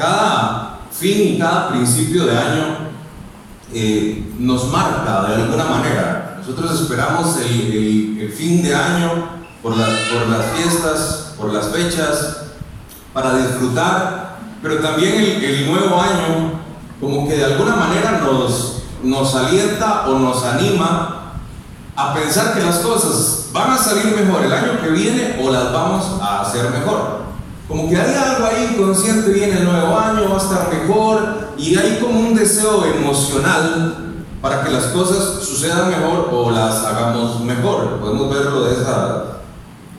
[0.00, 2.88] Cada fin y cada principio de año
[3.70, 6.36] eh, nos marca de alguna manera.
[6.38, 9.10] Nosotros esperamos el, fin de año
[9.62, 12.44] por, por las fiestas, por las fechas,
[13.12, 16.52] para disfrutar, pero también el, nuevo año
[16.98, 21.32] como que de alguna manera nos, nos alienta o nos anima
[21.94, 25.70] a pensar que las cosas van a salir mejor el año que viene o las
[25.70, 27.29] vamos a hacer mejor.
[27.70, 31.76] Como que hay algo ahí consciente, viene el nuevo año, va a estar mejor y
[31.76, 38.00] hay como un deseo emocional para que las cosas sucedan mejor o las hagamos mejor.
[38.00, 38.66] Podemos verlo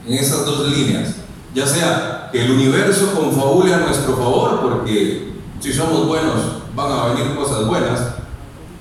[0.05, 1.15] en esas dos líneas.
[1.55, 6.35] Ya sea que el universo confabule a nuestro favor, porque si somos buenos
[6.75, 8.01] van a venir cosas buenas,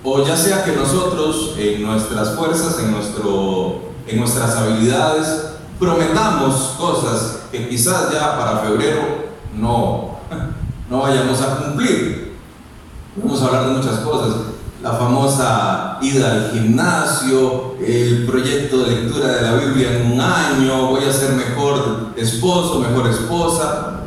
[0.02, 5.42] o ya sea que nosotros en nuestras fuerzas, en, nuestro, en nuestras habilidades,
[5.78, 10.18] prometamos cosas que quizás ya para febrero no,
[10.88, 12.36] no vayamos a cumplir.
[13.16, 14.36] Vamos a hablar de muchas cosas.
[14.82, 20.86] La famosa ida al gimnasio, el proyecto de lectura de la Biblia en un año,
[20.86, 24.04] voy a ser mejor esposo, mejor esposa,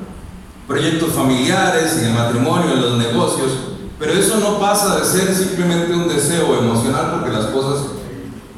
[0.68, 3.52] proyectos familiares, en el matrimonio, en los negocios.
[4.00, 7.86] Pero eso no pasa de ser simplemente un deseo emocional porque las cosas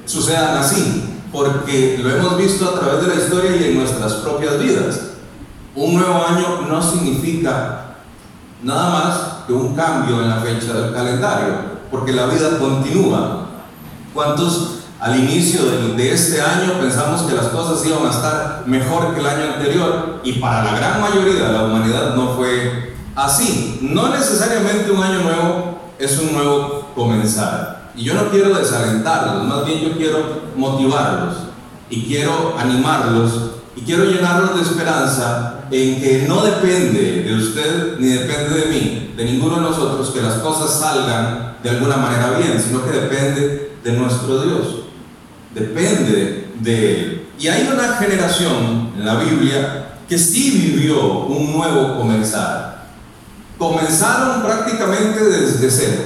[0.06, 4.58] sucedan así porque lo hemos visto a través de la historia y en nuestras propias
[4.58, 5.02] vidas.
[5.76, 7.98] Un nuevo año no significa
[8.64, 11.56] nada más que un cambio en la fecha del calendario,
[11.92, 13.48] porque la vida continúa.
[14.14, 15.60] ¿Cuántos al inicio
[15.98, 20.22] de, este año pensamos que las cosas iban a estar mejor que el año anterior?
[20.24, 23.80] Y para la gran mayoría de la humanidad no fue así.
[23.82, 27.75] No necesariamente un año nuevo es un nuevo comenzar.
[27.98, 31.36] Y yo no quiero desalentarlos, más bien yo quiero motivarlos
[31.90, 33.32] y quiero animarlos
[33.76, 39.14] y quiero llenarlos de esperanza en que no depende de usted ni depende de mí,
[39.16, 43.78] de ninguno de nosotros, que las cosas salgan de alguna manera bien, sino que depende
[43.84, 44.68] de nuestro Dios.
[45.54, 47.28] Depende de Él.
[47.40, 52.88] Y hay una generación en la Biblia que sí vivió un nuevo comenzar.
[53.58, 56.04] Comenzaron prácticamente desde cero.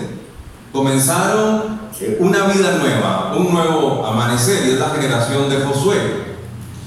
[0.71, 1.78] Comenzaron
[2.19, 5.97] una vida nueva, un nuevo amanecer, y es la generación de Josué.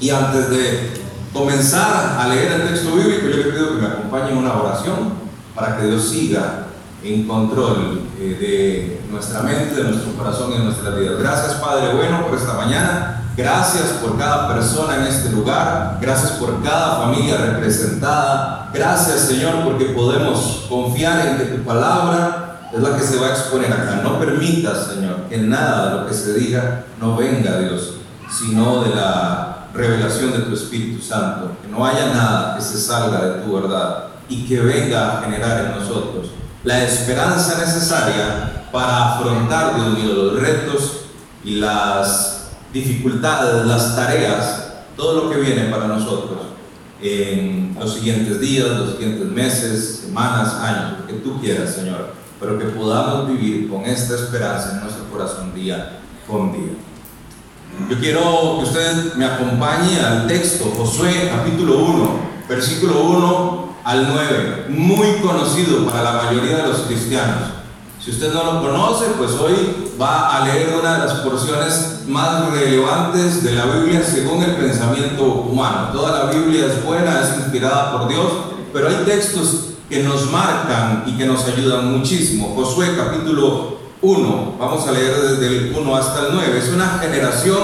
[0.00, 1.02] Y antes de
[1.32, 5.12] comenzar a leer el texto bíblico, yo le pido que me acompañe en una oración
[5.54, 6.66] para que Dios siga
[7.04, 11.12] en control eh, de nuestra mente, de nuestro corazón y de nuestra vida.
[11.18, 13.18] Gracias Padre bueno por esta mañana.
[13.36, 15.98] Gracias por cada persona en este lugar.
[16.00, 18.70] Gracias por cada familia representada.
[18.72, 23.30] Gracias Señor porque podemos confiar en que tu palabra es la que se va a
[23.30, 24.00] exponer acá.
[24.02, 27.94] No permitas, Señor, que nada de lo que se diga no venga, Dios,
[28.30, 31.52] sino de la revelación de tu Espíritu Santo.
[31.62, 35.66] Que no haya nada que se salga de tu verdad y que venga a generar
[35.66, 36.30] en nosotros
[36.64, 41.00] la esperanza necesaria para afrontar, Dios mío, los retos
[41.44, 46.38] y las dificultades, las tareas, todo lo que viene para nosotros
[47.02, 52.58] en los siguientes días, los siguientes meses, semanas, años, lo que tú quieras, Señor pero
[52.58, 56.72] que podamos vivir con esta esperanza en nuestro corazón día con día.
[57.88, 62.10] Yo quiero que usted me acompañe al texto, Josué capítulo 1,
[62.48, 67.50] versículo 1 al 9, muy conocido para la mayoría de los cristianos.
[68.00, 72.50] Si usted no lo conoce, pues hoy va a leer una de las porciones más
[72.50, 75.90] relevantes de la Biblia según el pensamiento humano.
[75.92, 78.26] Toda la Biblia es buena, es inspirada por Dios,
[78.72, 82.54] pero hay textos que nos marcan y que nos ayudan muchísimo.
[82.56, 87.60] Josué capítulo 1, vamos a leer desde el 1 hasta el 9, es una generación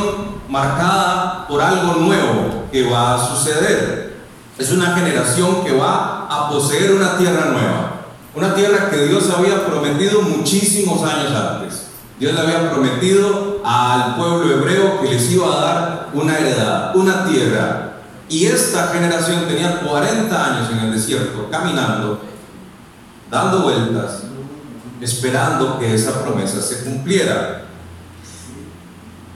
[0.47, 4.19] marcada por algo nuevo que va a suceder.
[4.59, 7.93] Es una generación que va a poseer una tierra nueva,
[8.35, 11.87] una tierra que Dios había prometido muchísimos años antes.
[12.21, 17.25] Dios le había prometido al pueblo hebreo que les iba a dar una heredad, una
[17.25, 17.88] tierra
[18.29, 22.21] y esta generación tenía 40 años en el desierto, caminando,
[23.31, 24.25] dando vueltas,
[25.01, 27.65] esperando que esa promesa se cumpliera.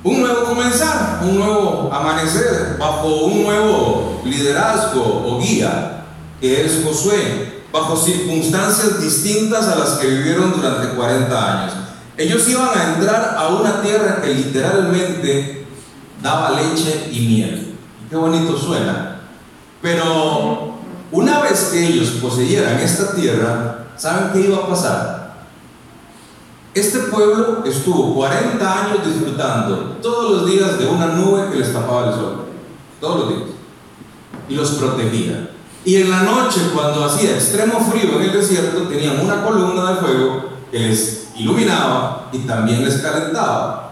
[0.04, 6.04] Un nuevo comenzar, un nuevo amanecer, bajo un nuevo liderazgo o guía,
[6.40, 11.74] que es Josué, bajo circunstancias distintas a las que vivieron durante 40 años.
[12.18, 15.66] Ellos iban a entrar a una tierra que literalmente
[16.22, 17.71] daba leche y miel.
[18.12, 19.20] Qué bonito suena.
[19.80, 20.74] Pero
[21.10, 25.46] una vez que ellos poseyeran esta tierra, ¿saben qué iba a pasar?
[26.74, 32.10] Este pueblo estuvo 40 años disfrutando todos los días de una nube que les tapaba
[32.10, 32.44] el sol.
[33.00, 33.48] Todos los días.
[34.46, 35.48] Y los protegía.
[35.82, 39.96] Y en la noche, cuando hacía extremo frío en el desierto, tenían una columna de
[39.96, 43.91] fuego que les iluminaba y también les calentaba.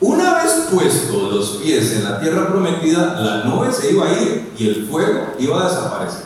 [0.00, 4.52] Una vez puestos los pies en la tierra prometida, la nube se iba a ir
[4.56, 6.24] y el fuego iba a desaparecer.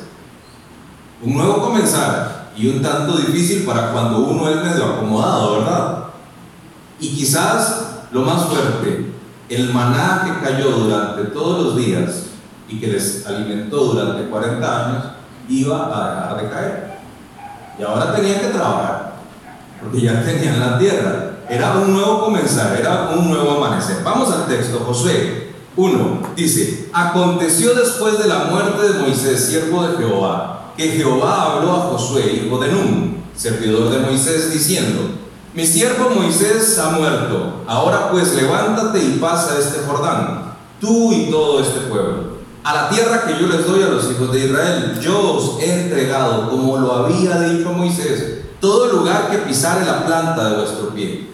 [1.23, 6.05] Un nuevo comenzar y un tanto difícil para cuando uno es medio acomodado, ¿verdad?
[7.01, 9.13] Y quizás lo más fuerte,
[9.49, 12.27] el maná que cayó durante todos los días
[12.69, 15.05] y que les alimentó durante 40 años,
[15.49, 16.99] iba a dejar de caer.
[17.79, 19.15] Y ahora tenían que trabajar,
[19.81, 21.34] porque ya tenían la tierra.
[21.55, 24.03] Era un nuevo comenzar, era un nuevo amanecer.
[24.03, 29.97] Vamos al texto, Josué 1, dice, aconteció después de la muerte de Moisés, siervo de
[29.97, 35.11] Jehová, que Jehová habló a Josué, hijo de Nun, servidor de Moisés, diciendo,
[35.55, 41.61] mi siervo Moisés ha muerto, ahora pues levántate y pasa este Jordán, tú y todo
[41.61, 42.35] este pueblo
[42.65, 44.99] a la tierra que yo les doy a los hijos de Israel.
[44.99, 50.49] Yo os he entregado, como lo había dicho Moisés, todo lugar que pisare la planta
[50.49, 51.34] de vuestro pie,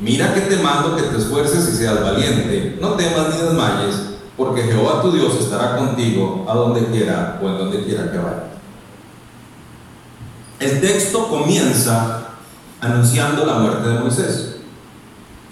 [0.00, 2.78] Mira que te mando que te esfuerces y seas valiente.
[2.80, 3.96] No temas ni desmayes,
[4.36, 8.44] porque Jehová tu Dios estará contigo a donde quiera o en donde quiera que vaya.
[10.58, 12.28] El texto comienza
[12.80, 14.56] anunciando la muerte de Moisés.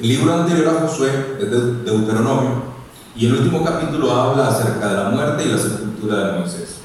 [0.01, 2.73] El libro anterior a Josué es de Deuteronomio
[3.15, 6.79] y el último capítulo habla acerca de la muerte y la sepultura de Moisés.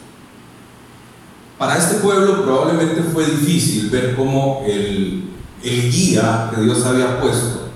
[1.57, 7.69] Para este pueblo probablemente fue difícil ver cómo el, el guía que Dios había puesto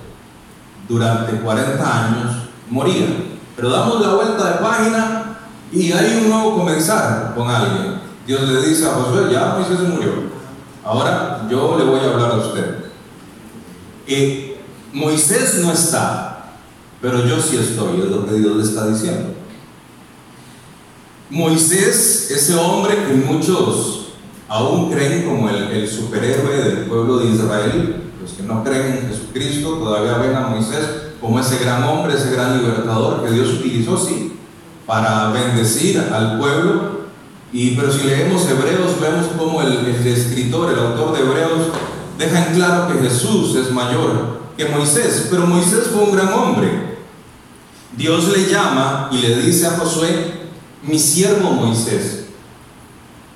[0.87, 2.35] durante 40 años
[2.69, 3.07] moría.
[3.55, 5.37] Pero damos la vuelta de página
[5.71, 8.01] y hay un nuevo comenzar con alguien.
[8.27, 10.11] Dios le dice a Josué, ya Moisés murió.
[10.83, 12.85] Ahora yo le voy a hablar a usted.
[14.07, 14.59] Eh,
[14.93, 16.53] Moisés no está,
[17.01, 19.35] pero yo sí estoy, es lo que Dios le está diciendo.
[21.29, 24.00] Moisés, ese hombre que muchos
[24.51, 29.77] aún creen como el, superhéroe del pueblo de Israel, los que no creen en Jesucristo
[29.77, 30.85] todavía ven a Moisés
[31.21, 34.33] como ese gran hombre, ese gran libertador que Dios utilizó, sí,
[34.85, 37.01] para bendecir al pueblo.
[37.53, 41.67] Y, pero si leemos Hebreos, vemos como el, el escritor, el autor de Hebreos,
[42.17, 46.97] deja en claro que Jesús es mayor que Moisés, pero Moisés fue un gran hombre.
[47.95, 50.49] Dios le llama y le dice a Josué,
[50.83, 52.20] mi siervo Moisés.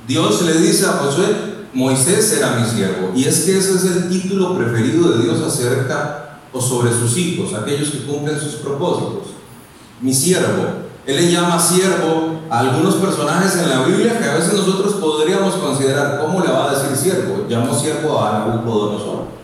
[0.07, 1.25] Dios le dice a Josué,
[1.73, 3.11] Moisés era mi siervo.
[3.15, 7.53] Y es que ese es el título preferido de Dios acerca o sobre sus hijos,
[7.53, 9.33] aquellos que cumplen sus propósitos.
[10.01, 10.85] Mi siervo.
[11.05, 15.53] Él le llama siervo a algunos personajes en la Biblia que a veces nosotros podríamos
[15.55, 17.45] considerar, ¿cómo le va a decir siervo?
[17.47, 19.35] Llamó siervo a Nabucodonosor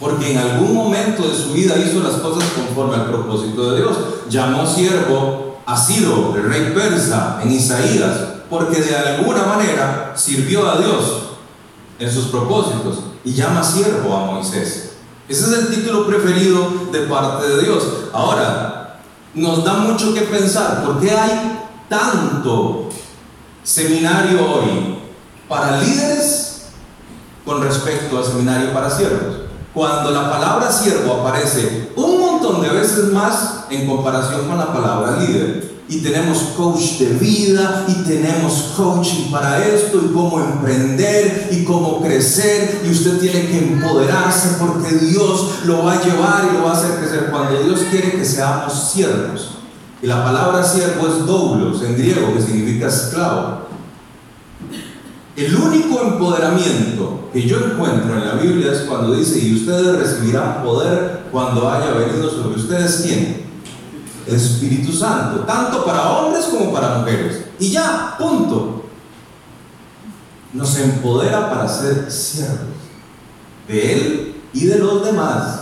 [0.00, 3.96] porque en algún momento de su vida hizo las cosas conforme al propósito de Dios.
[4.30, 10.78] Llamó siervo a Ciro, el rey persa, en Isaías, porque de alguna manera sirvió a
[10.78, 11.22] Dios
[11.98, 14.92] en sus propósitos y llama siervo a Moisés.
[15.28, 17.84] Ese es el título preferido de parte de Dios.
[18.12, 19.00] Ahora,
[19.34, 22.88] nos da mucho que pensar, ¿por qué hay tanto
[23.62, 24.98] seminario hoy
[25.48, 26.68] para líderes
[27.44, 29.48] con respecto al seminario para siervos?
[29.78, 35.18] cuando la palabra siervo aparece un montón de veces más en comparación con la palabra
[35.18, 35.77] líder.
[35.90, 42.02] Y tenemos coach de vida y tenemos coaching para esto y cómo emprender y cómo
[42.02, 46.72] crecer y usted tiene que empoderarse porque Dios lo va a llevar y lo va
[46.72, 49.52] a hacer crecer cuando Dios quiere que seamos siervos.
[50.02, 53.68] Y la palabra siervo es doulos en griego que significa esclavo.
[55.36, 60.62] El único empoderamiento que yo encuentro en la Biblia es cuando dice, y ustedes recibirán
[60.62, 63.47] poder cuando haya venido sobre ustedes quién?
[64.34, 67.44] Espíritu Santo, tanto para hombres como para mujeres.
[67.58, 68.84] Y ya, punto.
[70.52, 72.76] Nos empodera para ser siervos.
[73.66, 75.60] de él y de los demás.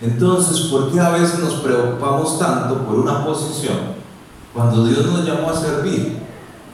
[0.00, 3.96] Entonces, ¿por qué a veces nos preocupamos tanto por una posición
[4.54, 6.18] cuando Dios nos llamó a servir?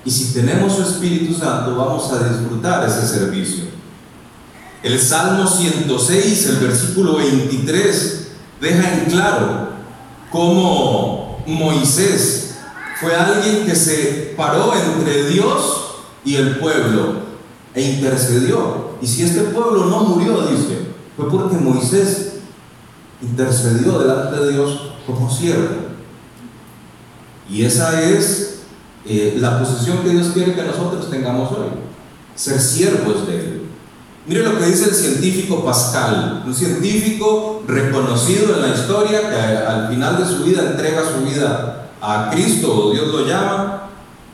[0.04, 3.64] Y si tenemos su Espíritu Santo, vamos a disfrutar ese servicio.
[4.82, 8.28] El Salmo 106, el versículo 23,
[8.60, 9.71] deja en claro
[10.32, 12.56] cómo Moisés
[13.00, 17.22] fue alguien que se paró entre Dios y el pueblo
[17.74, 18.92] e intercedió.
[19.00, 20.78] Y si este pueblo no murió, dice,
[21.16, 22.34] fue porque Moisés
[23.20, 25.92] intercedió delante de Dios como siervo.
[27.50, 28.62] Y esa es
[29.04, 31.68] eh, la posición que Dios quiere que nosotros tengamos hoy,
[32.34, 33.51] ser siervos de Él.
[34.24, 39.88] Mire lo que dice el científico Pascal, un científico reconocido en la historia que al
[39.88, 43.88] final de su vida entrega su vida a Cristo, o Dios lo llama,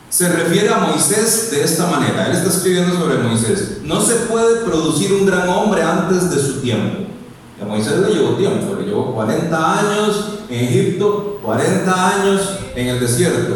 [0.09, 2.27] se refiere a Moisés de esta manera.
[2.27, 3.79] Él está escribiendo sobre Moisés.
[3.83, 7.05] No se puede producir un gran hombre antes de su tiempo.
[7.59, 12.41] A Moisés le llevó tiempo, le llevó 40 años en Egipto, 40 años
[12.75, 13.55] en el desierto.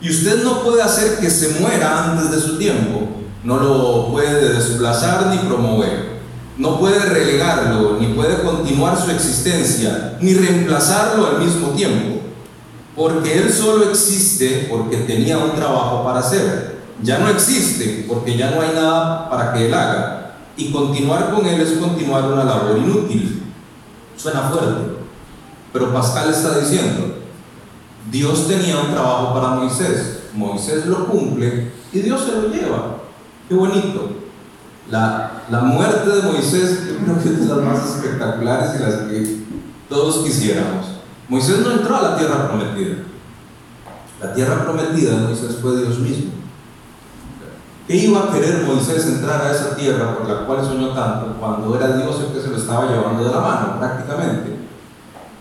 [0.00, 4.54] Y usted no puede hacer que se muera antes de su tiempo no lo puede
[4.54, 6.18] desplazar ni promover,
[6.58, 12.22] no puede relegarlo, ni puede continuar su existencia, ni reemplazarlo al mismo tiempo,
[12.96, 16.74] porque él solo existe porque tenía un trabajo para hacer.
[17.04, 20.34] Ya no existe porque ya no hay nada para que él haga.
[20.56, 23.44] Y continuar con él es continuar una labor inútil.
[24.16, 24.96] Suena fuerte,
[25.72, 27.18] pero Pascal está diciendo,
[28.10, 32.95] Dios tenía un trabajo para Moisés, Moisés lo cumple y Dios se lo lleva.
[33.48, 34.10] Qué bonito.
[34.90, 38.94] La, la muerte de Moisés, yo creo que es de las más espectaculares y las
[38.94, 39.40] que
[39.88, 40.86] todos quisiéramos.
[41.28, 42.96] Moisés no entró a la tierra prometida.
[44.20, 46.32] La tierra prometida de Moisés fue Dios mismo.
[47.86, 51.76] ¿Qué iba a querer Moisés entrar a esa tierra por la cual soñó tanto cuando
[51.76, 54.56] era Dios el que se lo estaba llevando de la mano, prácticamente?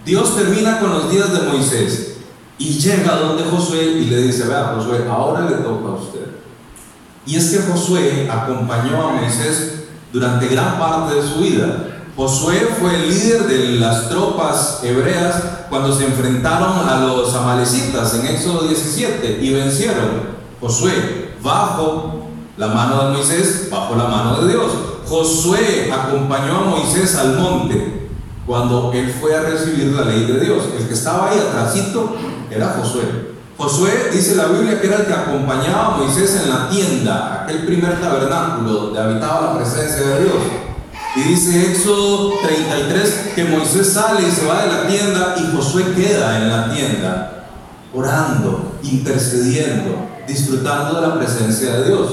[0.05, 2.17] Dios termina con los días de Moisés
[2.59, 6.24] y llega donde Josué y le dice, vea Josué, ahora le toca a usted.
[7.25, 11.87] Y es que Josué acompañó a Moisés durante gran parte de su vida.
[12.15, 18.27] Josué fue el líder de las tropas hebreas cuando se enfrentaron a los amalecitas en
[18.27, 20.35] Éxodo 17 y vencieron.
[20.61, 22.27] Josué bajo
[22.57, 24.71] la mano de Moisés, bajo la mano de Dios.
[25.07, 28.07] Josué acompañó a Moisés al monte
[28.45, 30.63] cuando él fue a recibir la ley de Dios.
[30.79, 32.15] El que estaba ahí atrásito
[32.49, 33.34] era Josué.
[33.57, 37.65] Josué dice la Biblia que era el que acompañaba a Moisés en la tienda, aquel
[37.65, 40.35] primer tabernáculo donde habitaba la presencia de Dios.
[41.15, 45.85] Y dice Éxodo 33 que Moisés sale y se va de la tienda y Josué
[45.95, 47.45] queda en la tienda,
[47.93, 52.11] orando, intercediendo, disfrutando de la presencia de Dios.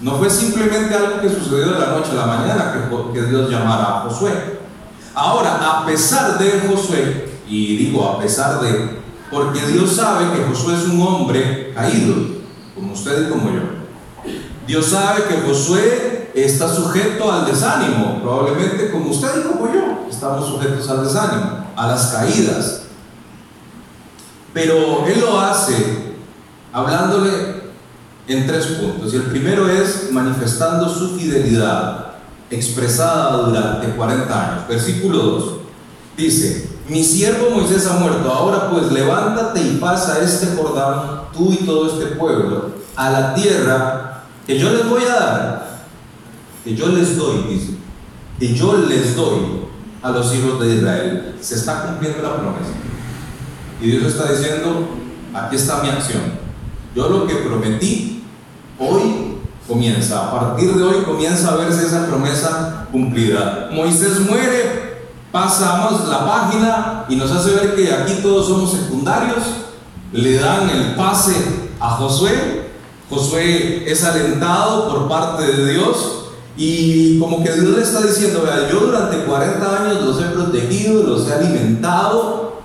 [0.00, 3.50] No fue simplemente algo que sucedió de la noche a la mañana que, que Dios
[3.50, 4.58] llamara a Josué.
[5.14, 8.97] Ahora, a pesar de Josué, y digo a pesar de,
[9.30, 12.14] porque Dios sabe que Josué es un hombre caído,
[12.74, 13.62] como usted y como yo.
[14.66, 20.48] Dios sabe que Josué está sujeto al desánimo, probablemente como usted y como yo estamos
[20.48, 22.82] sujetos al desánimo, a las caídas.
[24.52, 26.14] Pero Él lo hace
[26.72, 27.58] hablándole
[28.26, 29.12] en tres puntos.
[29.12, 32.12] Y el primero es manifestando su fidelidad
[32.50, 34.68] expresada durante 40 años.
[34.68, 35.54] Versículo 2
[36.16, 41.64] dice, mi siervo Moisés ha muerto, ahora pues levántate y pasa este Jordán, tú y
[41.64, 45.78] todo este pueblo, a la tierra que yo les voy a dar,
[46.64, 47.72] que yo les doy, dice,
[48.38, 49.68] que yo les doy
[50.02, 51.36] a los hijos de Israel.
[51.40, 52.70] Se está cumpliendo la promesa.
[53.80, 54.88] Y Dios está diciendo,
[55.34, 56.22] aquí está mi acción.
[56.94, 58.24] Yo lo que prometí,
[58.78, 60.28] hoy comienza.
[60.28, 63.68] A partir de hoy comienza a verse esa promesa cumplida.
[63.72, 64.87] Moisés muere,
[65.32, 69.44] pasamos la página y nos hace ver que aquí todos somos secundarios,
[70.12, 71.34] le dan el pase
[71.80, 72.68] a Josué,
[73.10, 76.18] Josué es alentado por parte de Dios
[76.56, 81.04] y como que Dios le está diciendo, vea, yo durante 40 años los he protegido,
[81.04, 82.58] los he alimentado,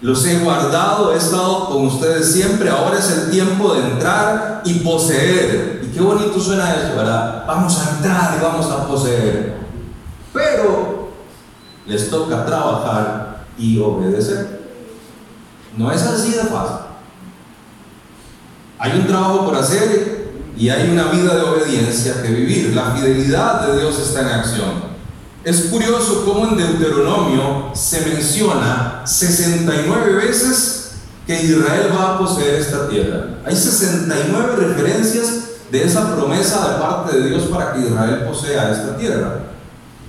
[0.00, 4.74] los he guardado, he estado con ustedes siempre, ahora es el tiempo de entrar y
[4.74, 5.80] poseer.
[5.84, 7.44] Y qué bonito suena eso, ¿verdad?
[7.46, 9.56] Vamos a entrar y vamos a poseer.
[10.32, 10.97] Pero
[11.88, 14.60] les toca trabajar y obedecer.
[15.76, 16.86] No es así de fácil.
[18.78, 22.74] Hay un trabajo por hacer y hay una vida de obediencia que vivir.
[22.74, 24.88] La fidelidad de Dios está en acción.
[25.44, 30.90] Es curioso cómo en Deuteronomio se menciona 69 veces
[31.26, 33.38] que Israel va a poseer esta tierra.
[33.44, 38.96] Hay 69 referencias de esa promesa de parte de Dios para que Israel posea esta
[38.96, 39.40] tierra.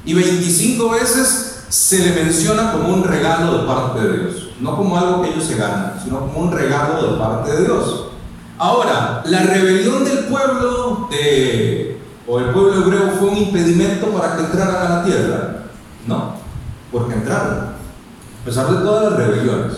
[0.05, 4.97] Y 25 veces se le menciona como un regalo de parte de Dios, no como
[4.97, 8.05] algo que ellos se ganan, sino como un regalo de parte de Dios.
[8.57, 14.43] Ahora, la rebelión del pueblo de, o el pueblo hebreo fue un impedimento para que
[14.43, 15.63] entraran a la tierra.
[16.05, 16.33] No,
[16.91, 17.57] porque entraron,
[18.41, 19.77] a pesar de todas las rebeliones.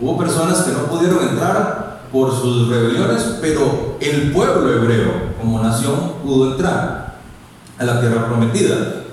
[0.00, 6.14] Hubo personas que no pudieron entrar por sus rebeliones, pero el pueblo hebreo como nación
[6.24, 7.18] pudo entrar
[7.78, 9.04] a la tierra prometida.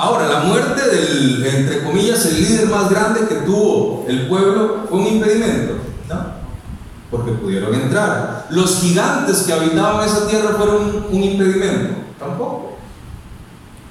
[0.00, 4.98] Ahora, la muerte del, entre comillas, el líder más grande que tuvo el pueblo fue
[4.98, 5.74] un impedimento,
[6.08, 6.24] ¿no?
[7.10, 8.46] Porque pudieron entrar.
[8.48, 12.76] Los gigantes que habitaban esa tierra fueron un impedimento, tampoco.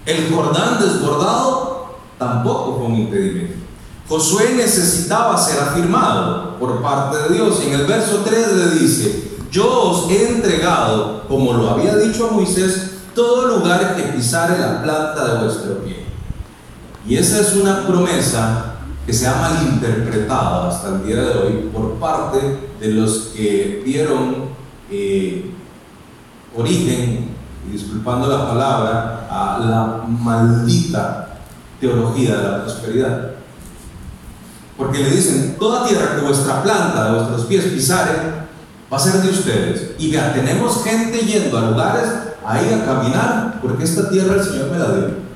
[0.03, 3.59] El Jordán desbordado tampoco fue un impedimento.
[4.07, 7.61] Josué necesitaba ser afirmado por parte de Dios.
[7.63, 12.29] Y en el verso 3 le dice, yo os he entregado, como lo había dicho
[12.29, 15.98] a Moisés, todo lugar que pisare la planta de vuestro pie.
[17.09, 21.95] Y esa es una promesa que se ha malinterpretado hasta el día de hoy por
[21.95, 22.37] parte
[22.79, 24.49] de los que dieron
[24.91, 25.51] eh,
[26.55, 27.29] origen,
[27.71, 31.39] disculpando la palabra, a la maldita
[31.81, 33.31] teología de la prosperidad.
[34.77, 38.11] Porque le dicen, toda tierra que vuestra planta de vuestros pies pisare,
[38.93, 39.91] va a ser de ustedes.
[39.97, 42.07] Y ya tenemos gente yendo a lugares
[42.45, 45.28] ahí a caminar, porque esta tierra el Señor me la dio.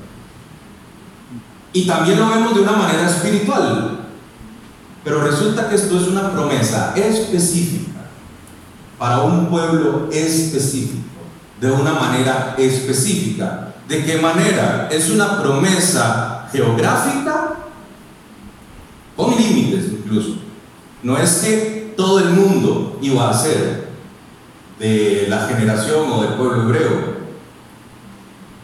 [1.74, 4.06] Y también lo vemos de una manera espiritual.
[5.02, 8.06] Pero resulta que esto es una promesa específica
[8.98, 11.02] para un pueblo específico,
[11.60, 13.74] de una manera específica.
[13.88, 14.88] ¿De qué manera?
[14.90, 17.56] Es una promesa geográfica
[19.16, 20.36] con límites incluso.
[21.02, 23.88] No es que todo el mundo iba a ser
[24.78, 27.14] de la generación o del pueblo hebreo.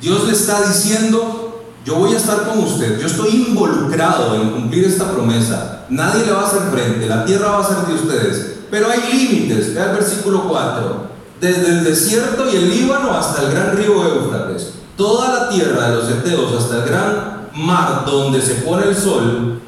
[0.00, 1.39] Dios le está diciendo,
[1.84, 6.32] yo voy a estar con usted, yo estoy involucrado en cumplir esta promesa, nadie le
[6.32, 9.90] va a hacer frente, la tierra va a ser de ustedes, pero hay límites, vea
[9.90, 15.34] el versículo 4, desde el desierto y el Líbano hasta el gran río Éufrates, toda
[15.34, 19.60] la tierra de los Eteos hasta el gran mar donde se pone el sol,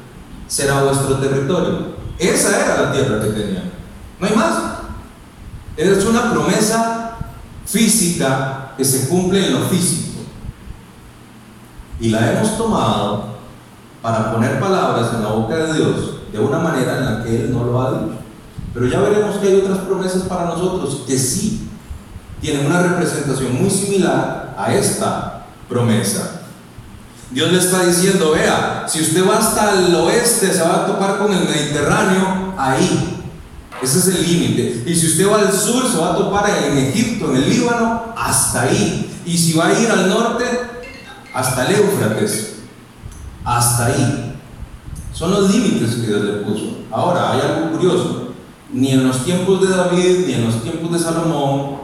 [0.47, 1.93] será vuestro territorio.
[2.19, 3.71] Esa era la tierra que tenían.
[4.19, 4.53] No hay más.
[5.75, 7.17] Es una promesa
[7.65, 10.02] física que se cumple en lo físico.
[12.03, 13.27] Y la hemos tomado
[14.01, 17.53] para poner palabras en la boca de Dios de una manera en la que Él
[17.53, 18.17] no lo ha dicho.
[18.73, 21.69] Pero ya veremos que hay otras promesas para nosotros que sí
[22.41, 26.41] tienen una representación muy similar a esta promesa.
[27.31, 31.19] Dios le está diciendo, vea, si usted va hasta el oeste, se va a topar
[31.19, 33.23] con el Mediterráneo, ahí.
[33.81, 34.83] Ese es el límite.
[34.85, 38.13] Y si usted va al sur, se va a topar en Egipto, en el Líbano,
[38.17, 39.09] hasta ahí.
[39.25, 40.72] Y si va a ir al norte,
[41.33, 42.55] hasta el Éufrates,
[43.43, 44.35] hasta ahí.
[45.13, 46.77] Son los límites que Dios le puso.
[46.91, 48.33] Ahora, hay algo curioso.
[48.71, 51.77] Ni en los tiempos de David, ni en los tiempos de Salomón,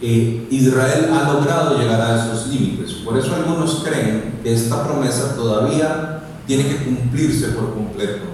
[0.00, 2.92] eh, Israel ha logrado llegar a esos límites.
[3.04, 8.26] Por eso algunos creen que esta promesa todavía tiene que cumplirse por completo,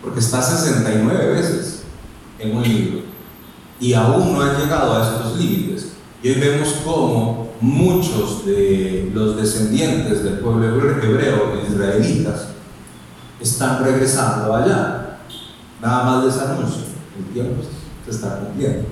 [0.00, 1.82] porque está 69 veces
[2.38, 3.08] en un libro
[3.80, 5.92] y aún no han llegado a estos límites.
[6.22, 12.48] Y hoy vemos cómo muchos de los descendientes del pueblo hebreo, israelitas,
[13.40, 15.18] están regresando allá.
[15.80, 16.82] Nada más les anuncio,
[17.18, 17.62] el tiempo
[18.04, 18.86] se está cumpliendo.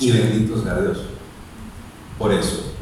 [0.00, 0.98] Y bendito sea Dios.
[2.18, 2.72] Por eso,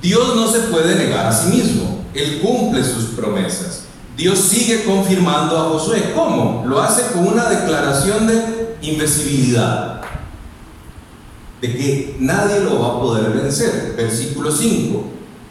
[0.00, 2.04] Dios no se puede negar a sí mismo.
[2.14, 3.84] Él cumple sus promesas.
[4.16, 6.12] Dios sigue confirmando a Josué.
[6.14, 6.64] ¿Cómo?
[6.66, 10.01] Lo hace con una declaración de invisibilidad.
[11.62, 13.94] De que nadie lo va a poder vencer.
[13.96, 15.04] Versículo 5.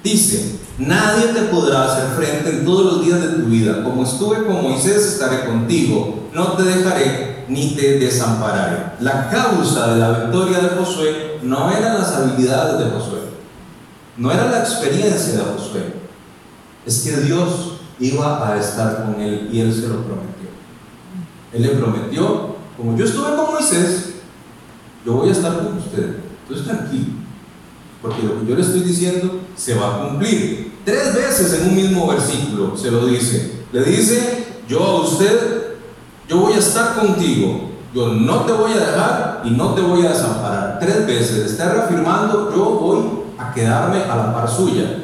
[0.03, 3.83] Dice, nadie te podrá hacer frente en todos los días de tu vida.
[3.83, 6.27] Como estuve con Moisés, estaré contigo.
[6.33, 8.93] No te dejaré ni te desampararé.
[8.99, 13.19] La causa de la victoria de Josué no eran las habilidades de Josué,
[14.17, 15.93] no era la experiencia de Josué,
[16.85, 20.49] es que Dios iba a estar con él y él se lo prometió.
[21.53, 24.10] Él le prometió, como yo estuve con Moisés,
[25.05, 26.17] yo voy a estar con usted.
[26.43, 27.13] Entonces tranquilo,
[28.01, 30.73] porque lo que yo le estoy diciendo se va a cumplir.
[30.83, 33.61] Tres veces en un mismo versículo se lo dice.
[33.71, 35.61] Le dice, yo a usted
[36.31, 40.05] yo voy a estar contigo, yo no te voy a dejar y no te voy
[40.05, 40.79] a desamparar.
[40.79, 42.99] Tres veces está reafirmando, yo voy
[43.37, 45.03] a quedarme a la par suya.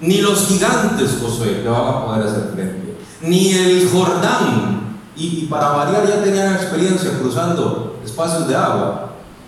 [0.00, 2.96] Ni los gigantes, Josué, te van a poder hacer frente.
[3.22, 4.98] Ni el Jordán.
[5.14, 9.04] Y, para variar ya tenían experiencia cruzando espacios de agua.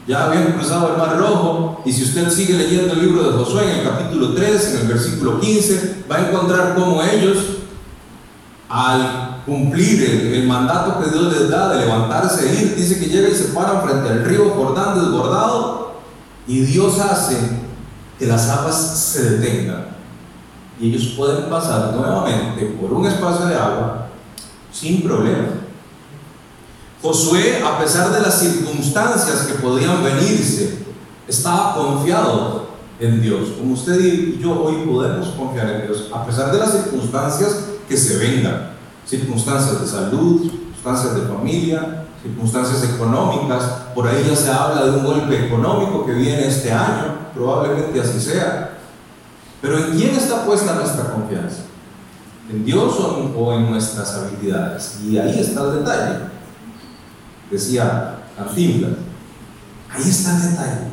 [0.06, 3.70] ya habían cruzado el Mar Rojo, y si usted sigue leyendo el libro de Josué
[3.70, 7.36] en el capítulo 3, en el versículo 15, va a encontrar cómo ellos,
[8.68, 13.28] al cumplir el, mandato que Dios les da de levantarse e ir, dice que llega
[13.28, 15.92] y se paran frente al río Jordán desbordado,
[16.46, 17.36] y Dios hace
[18.18, 19.86] que las aguas se detengan,
[20.80, 24.08] y ellos pueden pasar nuevamente por un espacio de agua
[24.72, 25.69] sin problema.
[27.02, 30.80] Josué, a pesar de las circunstancias que podían venirse,
[31.26, 32.66] estaba confiado
[32.98, 33.52] en Dios.
[33.58, 37.96] Como usted y yo hoy podemos confiar en Dios, a pesar de las circunstancias que
[37.96, 38.72] se vengan.
[39.06, 43.64] Circunstancias de salud, circunstancias de familia, circunstancias económicas.
[43.94, 48.20] Por ahí ya se habla de un golpe económico que viene este año, probablemente así
[48.20, 48.78] sea.
[49.62, 51.62] Pero ¿en quién está puesta nuestra confianza?
[52.50, 52.94] ¿En Dios
[53.36, 54.98] o en nuestras habilidades?
[55.02, 56.29] Y ahí está el detalle
[57.50, 58.92] decía Cantinflas.
[59.90, 60.90] Ahí está el detalle.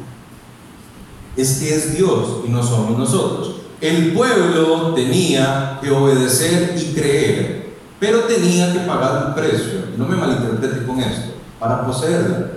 [1.35, 3.57] Es que es Dios y no somos nosotros.
[3.79, 9.87] El pueblo tenía que obedecer y creer, pero tenía que pagar un precio.
[9.97, 12.47] no me malinterprete con esto, para poseerla.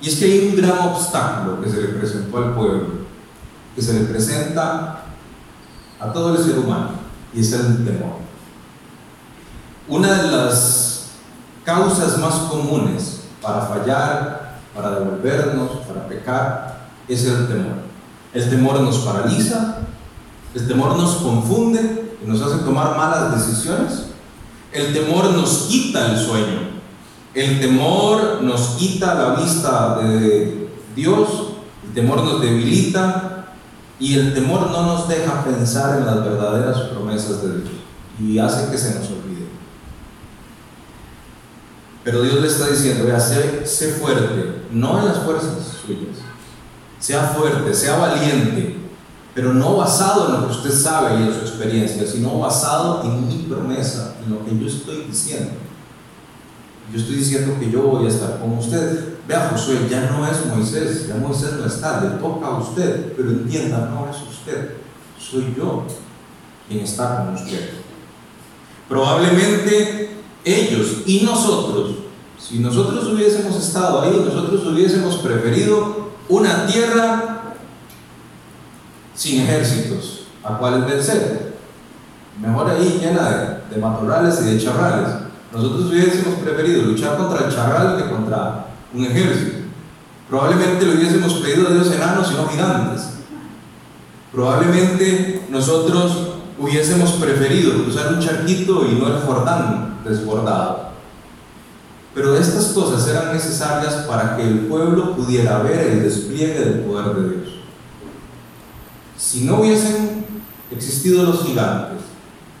[0.00, 2.86] Y es que hay un gran obstáculo que se le presentó al pueblo,
[3.74, 5.04] que se le presenta
[5.98, 6.90] a todo el ser humano,
[7.34, 8.18] y es el temor.
[9.88, 10.91] Una de las
[11.64, 17.82] causas más comunes para fallar, para devolvernos, para pecar, es el temor.
[18.32, 19.78] El temor nos paraliza,
[20.54, 24.06] el temor nos confunde y nos hace tomar malas decisiones.
[24.72, 26.72] El temor nos quita el sueño.
[27.34, 31.28] El temor nos quita la vista de Dios.
[31.84, 33.32] El temor nos debilita
[33.98, 37.70] y el temor no nos deja pensar en las verdaderas promesas de Dios
[38.18, 39.21] y hace que se nos olvide.
[42.04, 46.16] Pero Dios le está diciendo, vea, sé, sé fuerte, no en las fuerzas suyas.
[46.98, 48.76] Sea fuerte, sea valiente,
[49.34, 53.28] pero no basado en lo que usted sabe y en su experiencia, sino basado en
[53.28, 55.52] mi promesa, en lo que yo estoy diciendo.
[56.92, 59.14] Yo estoy diciendo que yo voy a estar con usted.
[59.26, 63.30] Vea, Josué, ya no es Moisés, ya Moisés no está, le toca a usted, pero
[63.30, 64.72] entienda, no es usted,
[65.18, 65.84] soy yo
[66.68, 67.70] quien está con usted.
[68.88, 71.96] Probablemente ellos y nosotros,
[72.38, 77.54] si nosotros hubiésemos estado ahí, nosotros hubiésemos preferido una tierra
[79.14, 81.52] sin ejércitos, a cuales vencer.
[82.40, 85.08] Mejor ahí llena de, matorrales y de charrales.
[85.52, 89.58] Nosotros hubiésemos preferido luchar contra el charral que contra un ejército.
[90.28, 93.02] Probablemente lo hubiésemos pedido a Dios enanos y no gigantes.
[94.32, 96.28] Probablemente nosotros
[96.58, 100.92] hubiésemos preferido cruzar un charquito y no el Jordán, desbordado.
[102.14, 107.16] Pero estas cosas eran necesarias para que el pueblo pudiera ver el despliegue del poder
[107.16, 107.48] de Dios.
[109.16, 110.26] Si no hubiesen
[110.70, 112.02] existido los gigantes,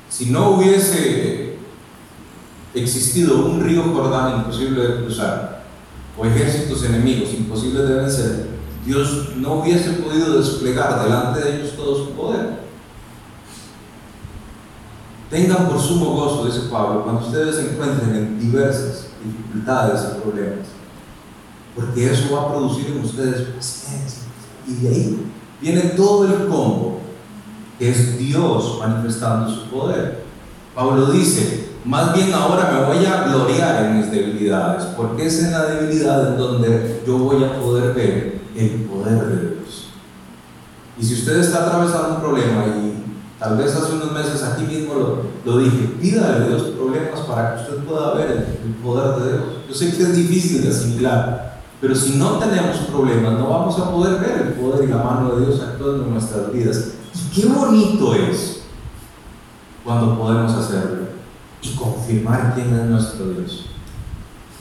[0.08, 1.58] si no hubiese
[2.74, 5.64] existido un río Jordán imposible de cruzar,
[6.16, 8.46] o ejércitos enemigos imposibles de vencer,
[8.84, 12.61] Dios no hubiese podido desplegar delante de ellos todo su poder.
[15.32, 20.66] Tengan por sumo gozo, dice Pablo, cuando ustedes se encuentren en diversas dificultades y problemas,
[21.74, 24.24] porque eso va a producir en ustedes paciencia.
[24.68, 25.26] Y de ahí
[25.58, 27.00] viene todo el combo,
[27.78, 30.22] que es Dios manifestando su poder.
[30.74, 35.52] Pablo dice, más bien ahora me voy a gloriar en mis debilidades, porque es en
[35.52, 39.86] la debilidad en donde yo voy a poder ver el poder de Dios.
[40.98, 43.01] Y si usted está atravesando un problema y
[43.42, 44.94] Tal vez hace unos meses aquí mismo
[45.44, 49.44] lo, dije, pídale a Dios problemas para que usted pueda ver el, poder de Dios.
[49.68, 53.90] Yo sé que es difícil de asimilar, pero si no tenemos problemas no vamos a
[53.90, 56.92] poder ver el poder y la mano de Dios actuando en nuestras vidas.
[57.14, 58.60] Y qué bonito es
[59.84, 61.08] cuando podemos hacerlo
[61.62, 63.66] y confirmar quién es nuestro Dios.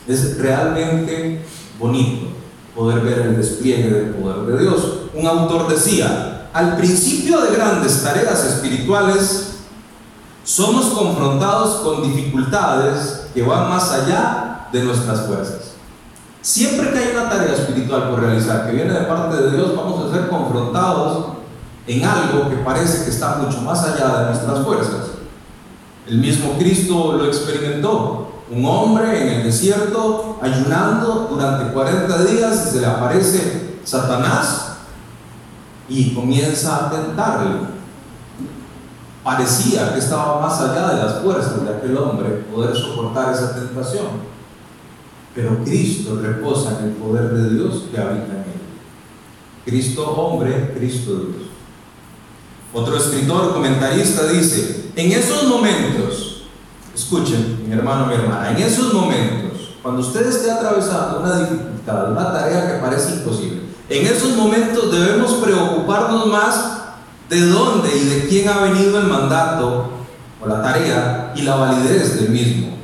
[0.08, 1.46] Es realmente
[1.80, 2.30] bonito
[2.76, 5.02] poder ver el despliegue del poder de Dios.
[5.14, 9.52] Un autor decía, al principio de grandes tareas espirituales,
[10.44, 15.72] somos confrontados con dificultades que van más allá de nuestras fuerzas.
[16.42, 20.06] Siempre que hay una tarea espiritual por realizar que viene de parte de Dios, vamos
[20.06, 21.28] a ser confrontados
[21.88, 25.12] en algo que parece que está mucho más allá de nuestras fuerzas.
[26.08, 28.28] El mismo Cristo lo experimentó.
[28.50, 34.71] Un hombre en el desierto ayunando durante 40 días y se le aparece Satanás
[35.92, 37.68] y comienza a tentarle.
[39.24, 44.32] Parecía que estaba más allá de las fuerzas de aquel hombre poder soportar esa tentación.
[45.34, 48.62] pero Cristo reposa en el poder de Dios que habita en él.
[49.66, 51.48] Cristo hombre, Cristo Dios.
[52.74, 56.44] Otro escritor, comentarista dice, en esos momentos,
[56.94, 62.34] escuchen, mi hermano, mi hermana, en esos momentos, cuando usted esté atravesando una dificultad, una
[62.34, 63.61] tarea que parece imposible,
[63.92, 66.80] en esos momentos debemos preocuparnos más
[67.30, 69.90] de dónde y de quién ha venido el mandato
[70.42, 72.78] o la tarea y la validez del mismo.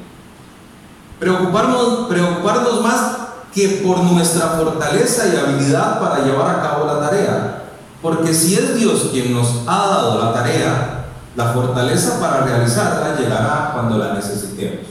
[1.18, 3.18] Preocuparnos, preocuparnos más
[3.54, 7.64] que por nuestra fortaleza y habilidad para llevar a cabo la tarea.
[8.02, 11.06] Porque si es Dios quien nos ha dado la tarea,
[11.38, 14.88] la fortaleza para realizarla llegará cuando la necesitemos.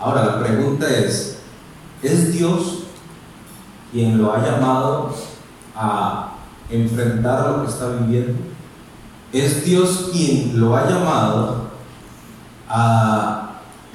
[0.00, 1.36] Ahora la pregunta es,
[2.02, 2.84] ¿es Dios
[3.92, 5.14] quien lo ha llamado
[5.74, 6.34] a
[6.70, 8.38] enfrentar lo que está viviendo?
[9.32, 11.64] ¿Es Dios quien lo ha llamado
[12.68, 13.44] a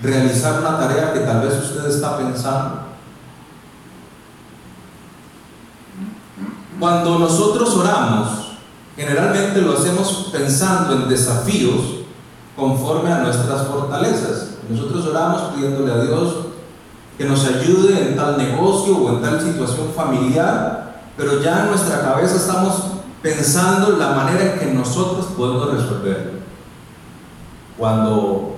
[0.02, 2.90] realizar una tarea que tal vez usted está pensando.
[6.80, 8.58] Cuando nosotros oramos,
[8.96, 11.82] generalmente lo hacemos pensando en desafíos
[12.56, 14.52] conforme a nuestras fortalezas.
[14.70, 16.36] Nosotros oramos pidiéndole a Dios
[17.18, 20.89] que nos ayude en tal negocio o en tal situación familiar,
[21.20, 22.82] pero ya en nuestra cabeza estamos
[23.22, 26.40] pensando la manera en que nosotros podemos resolverlo.
[27.78, 28.56] Cuando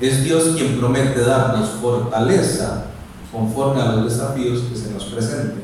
[0.00, 2.86] es Dios quien promete darnos fortaleza
[3.30, 5.62] conforme a los desafíos que se nos presenten.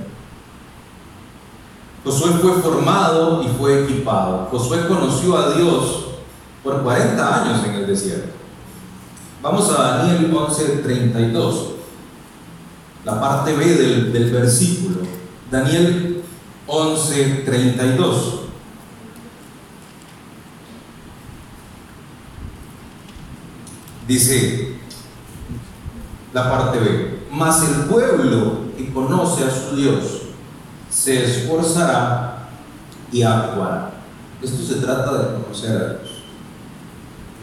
[2.05, 4.46] Josué fue formado y fue equipado.
[4.48, 6.05] Josué conoció a Dios
[6.62, 8.31] por 40 años en el desierto.
[9.42, 11.55] Vamos a Daniel 11:32,
[13.05, 15.19] la parte B del, del versículo.
[15.50, 16.22] Daniel
[16.66, 18.40] 11:32.
[24.06, 24.76] Dice
[26.32, 30.22] la parte B, mas el pueblo que conoce a su Dios
[30.88, 32.48] se esforzará
[33.12, 33.92] y actuará.
[34.42, 36.10] Esto se trata de conocer a Dios.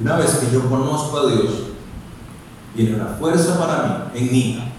[0.01, 1.51] Una vez que yo conozco a Dios,
[2.75, 4.73] viene una fuerza para mí, en mí,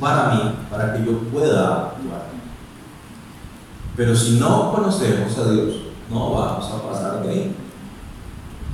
[0.00, 2.32] para mí, para que yo pueda actuar.
[3.96, 5.74] Pero si no conocemos a Dios,
[6.10, 7.56] no vamos a pasar de ahí.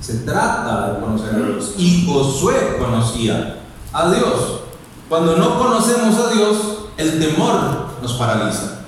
[0.00, 1.74] Se trata de conocer a Dios.
[1.76, 3.56] Y Josué conocía
[3.92, 4.60] a Dios.
[5.08, 6.56] Cuando no conocemos a Dios,
[6.96, 8.78] el temor nos paraliza.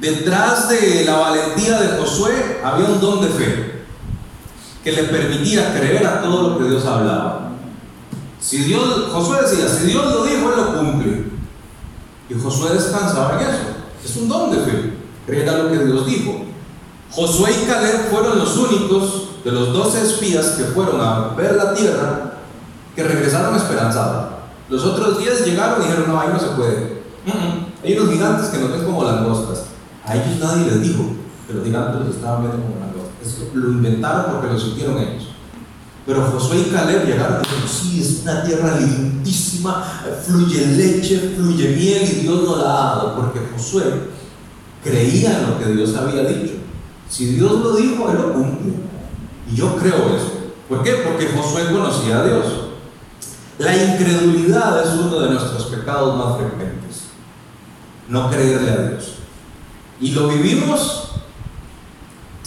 [0.00, 3.84] Detrás de la valentía de Josué había un don de fe
[4.82, 7.43] que le permitía creer a todo lo que Dios hablaba.
[8.44, 11.24] Si Dios, Josué decía, si Dios lo dijo, Él lo cumple.
[12.28, 13.60] Y Josué descansaba en eso.
[14.04, 14.92] Es un don de fe,
[15.26, 16.44] creer a lo que Dios dijo.
[17.10, 21.72] Josué y Caleb fueron los únicos de los doce espías que fueron a ver la
[21.72, 22.34] tierra
[22.94, 24.34] que regresaron esperanzados.
[24.68, 27.02] Los otros diez llegaron y dijeron, no, ahí no se puede.
[27.82, 29.64] Hay unos gigantes que nos ven como langostas.
[30.04, 31.04] A ellos nadie les dijo
[31.46, 33.54] que los gigantes los estaban viendo como langostas.
[33.54, 35.33] lo inventaron porque lo sintieron ellos.
[36.06, 41.68] Pero Josué y Caleb llegaron y dijeron, sí, es una tierra lindísima, fluye leche, fluye
[41.68, 43.16] miel y Dios nos la ha dado.
[43.16, 43.84] Porque Josué
[44.82, 46.54] creía en lo que Dios había dicho.
[47.08, 48.74] Si Dios lo dijo, Él lo cumple.
[49.50, 50.32] Y yo creo eso.
[50.68, 50.92] ¿Por qué?
[50.92, 52.44] Porque Josué conocía a Dios.
[53.58, 57.04] La incredulidad es uno de nuestros pecados más frecuentes.
[58.08, 59.12] No creerle a Dios.
[60.00, 61.03] Y lo vivimos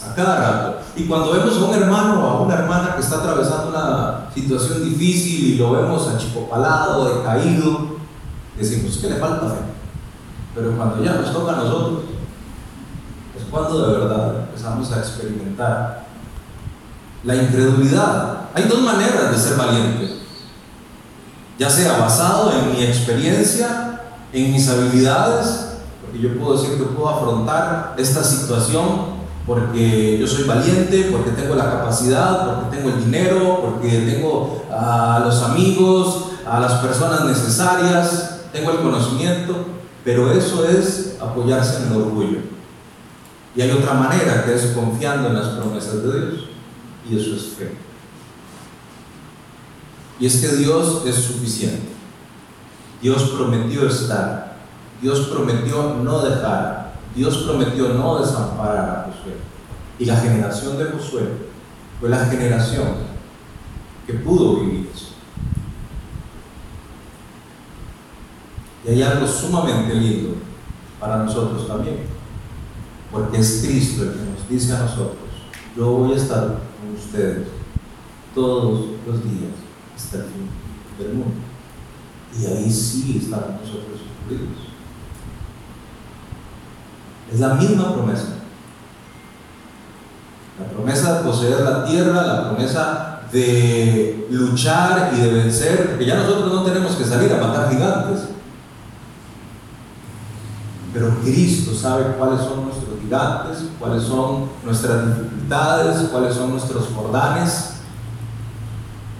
[0.09, 0.79] a cada rato.
[0.95, 4.83] Y cuando vemos a un hermano o a una hermana que está atravesando una situación
[4.83, 7.97] difícil y lo vemos achicopalado, decaído,
[8.57, 9.61] decimos que le falta fe.
[10.55, 12.03] Pero cuando ya nos toca a nosotros,
[13.37, 16.07] es cuando de verdad empezamos a experimentar
[17.23, 18.49] la incredulidad.
[18.53, 20.17] Hay dos maneras de ser valiente,
[21.59, 24.01] ya sea basado en mi experiencia,
[24.33, 25.67] en mis habilidades,
[26.01, 29.16] porque yo puedo decir que puedo afrontar esta situación
[29.47, 35.21] porque yo soy valiente, porque tengo la capacidad, porque tengo el dinero, porque tengo a
[35.23, 39.65] los amigos, a las personas necesarias, tengo el conocimiento,
[40.03, 42.39] pero eso es apoyarse en el orgullo.
[43.55, 46.43] Y hay otra manera que es confiando en las promesas de Dios
[47.09, 47.73] y eso es fe.
[50.19, 51.87] Y es que Dios es suficiente.
[53.01, 54.57] Dios prometió estar.
[55.01, 56.76] Dios prometió no dejar.
[57.17, 59.33] Dios prometió no desamparar a Josué.
[59.97, 61.23] Y la generación de Josué
[61.99, 62.89] fue la generación
[64.05, 65.13] que pudo vivir eso.
[68.85, 70.35] Y hay algo sumamente lindo
[70.99, 72.05] para nosotros también.
[73.11, 75.17] Porque es Cristo el que nos dice a nosotros,
[75.75, 76.59] yo voy a estar
[76.95, 77.47] ustedes
[78.35, 79.53] todos los días
[79.95, 80.49] hasta el fin
[80.99, 81.33] del mundo.
[82.39, 84.66] Y ahí sí estamos nosotros incluidos.
[87.31, 88.37] Es la misma promesa.
[90.59, 96.15] La promesa de poseer la tierra, la promesa de luchar y de vencer, porque ya
[96.15, 98.29] nosotros no tenemos que salir a matar gigantes.
[100.93, 107.73] Pero Cristo sabe cuáles son nuestros gigantes, cuáles son nuestras dificultades, cuáles son nuestros jordanes.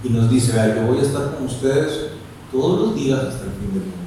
[0.02, 2.12] Y nos dice, vea, yo voy a estar con ustedes
[2.50, 3.97] todos los días hasta el fin del mundo.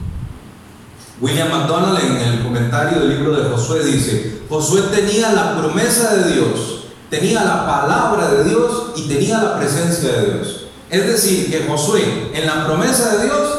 [1.21, 6.33] William McDonald en el comentario del libro de Josué dice, Josué tenía la promesa de
[6.33, 10.65] Dios, tenía la palabra de Dios y tenía la presencia de Dios.
[10.89, 13.49] Es decir, que Josué en la promesa de Dios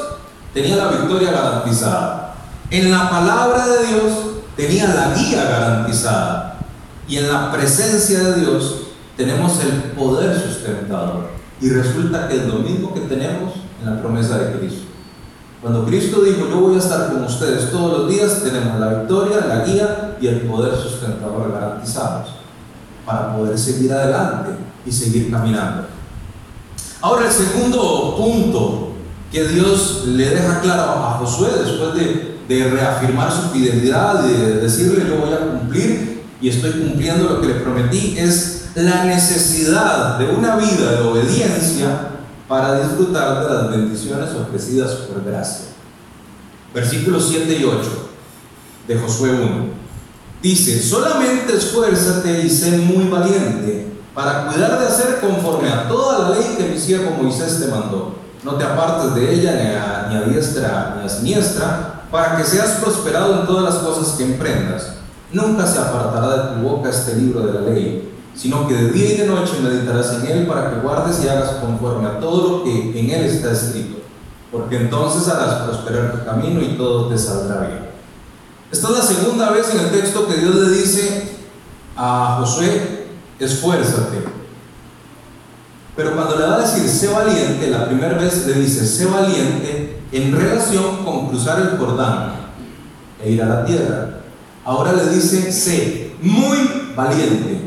[0.53, 2.35] tenía la victoria garantizada.
[2.69, 4.13] En la palabra de Dios
[4.57, 6.59] tenía la guía garantizada.
[7.07, 8.79] Y en la presencia de Dios
[9.17, 11.29] tenemos el poder sustentador.
[11.61, 14.92] Y resulta que es lo mismo que tenemos en la promesa de Cristo.
[15.63, 19.47] Cuando Cristo dijo, yo voy a estar con ustedes todos los días, tenemos la victoria,
[19.47, 22.31] la guía y el poder sustentador garantizados
[23.07, 24.51] para poder seguir adelante
[24.85, 25.85] y seguir caminando.
[27.01, 28.89] Ahora el segundo punto
[29.31, 35.05] que Dios le deja claro a Josué después de, de reafirmar su fidelidad, de decirle
[35.09, 40.27] yo voy a cumplir y estoy cumpliendo lo que le prometí, es la necesidad de
[40.27, 42.09] una vida de obediencia
[42.53, 45.69] para disfrutar de las bendiciones ofrecidas por gracia.
[46.75, 47.79] Versículos 7 y 8
[48.89, 49.65] de Josué 1.
[50.43, 56.37] Dice, solamente esfuérzate y sé muy valiente para cuidar de hacer conforme a toda la
[56.37, 58.17] ley que mi siervo Moisés te mandó.
[58.45, 62.45] No te apartes de ella ni a, ni a diestra ni a siniestra, para que
[62.45, 64.97] seas prosperado en todas las cosas que emprendas.
[65.33, 69.13] Nunca se apartará de tu boca este libro de la ley sino que de día
[69.13, 72.65] y de noche meditarás en él para que guardes y hagas conforme a todo lo
[72.65, 73.99] que en él está escrito,
[74.51, 77.93] porque entonces harás prosperar tu camino y todo te saldrá bien.
[78.71, 81.25] Esta es la segunda vez en el texto que Dios le dice
[81.95, 83.07] a Josué,
[83.39, 84.25] esfuérzate.
[85.95, 90.01] Pero cuando le va a decir sé valiente, la primera vez le dice sé valiente
[90.11, 92.33] en relación con cruzar el Jordán
[93.23, 94.21] e ir a la tierra.
[94.65, 97.62] Ahora le dice sé muy valiente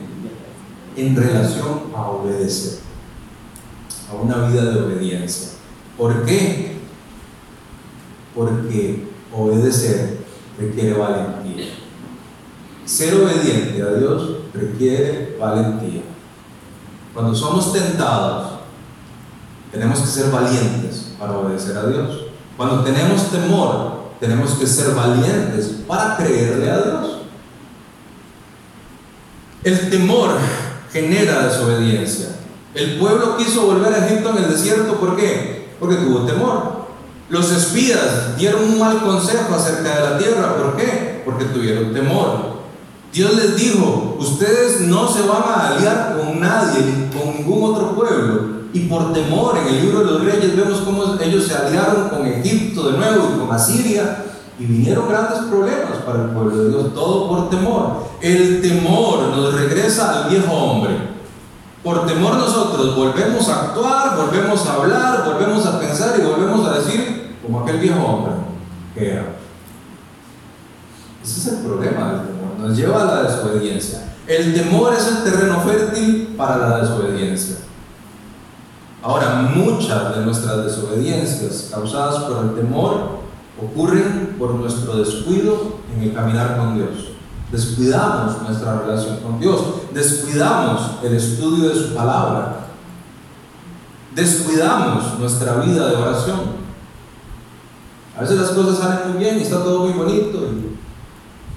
[0.95, 2.79] en relación a obedecer,
[4.09, 5.49] a una vida de obediencia.
[5.97, 6.77] ¿Por qué?
[8.33, 10.19] Porque obedecer
[10.57, 11.65] requiere valentía.
[12.85, 16.03] Ser obediente a Dios requiere valentía.
[17.13, 18.59] Cuando somos tentados,
[19.71, 22.25] tenemos que ser valientes para obedecer a Dios.
[22.55, 27.17] Cuando tenemos temor, tenemos que ser valientes para creerle a Dios.
[29.63, 30.37] El temor
[30.95, 32.27] genera desobediencia.
[32.73, 35.67] El pueblo quiso volver a Egipto en el desierto, ¿por qué?
[35.77, 36.85] Porque tuvo temor.
[37.27, 41.21] Los espías dieron un mal consejo acerca de la tierra, ¿por qué?
[41.25, 42.55] Porque tuvieron temor.
[43.11, 48.55] Dios les dijo, ustedes no se van a aliar con nadie, con ningún otro pueblo.
[48.71, 52.25] Y por temor, en el libro de los reyes vemos cómo ellos se aliaron con
[52.25, 54.23] Egipto de nuevo y con Asiria
[54.57, 58.05] y vinieron grandes problemas para el pueblo de Dios, todo por temor.
[58.21, 61.15] El temor nos regresa al viejo hombre.
[61.83, 66.79] Por temor nosotros volvemos a actuar, volvemos a hablar, volvemos a pensar y volvemos a
[66.79, 68.33] decir como aquel viejo hombre
[68.95, 69.35] que era.
[71.23, 74.13] Ese es el problema del temor, nos lleva a la desobediencia.
[74.25, 77.57] El temor es el terreno fértil para la desobediencia.
[79.03, 83.24] Ahora, muchas de nuestras desobediencias causadas por el temor
[83.61, 87.11] ocurren por nuestro descuido en el caminar con Dios.
[87.51, 89.61] Descuidamos nuestra relación con Dios,
[89.93, 92.67] descuidamos el estudio de su palabra,
[94.13, 96.65] descuidamos nuestra vida de oración.
[98.17, 100.75] A veces las cosas salen muy bien y está todo muy bonito y,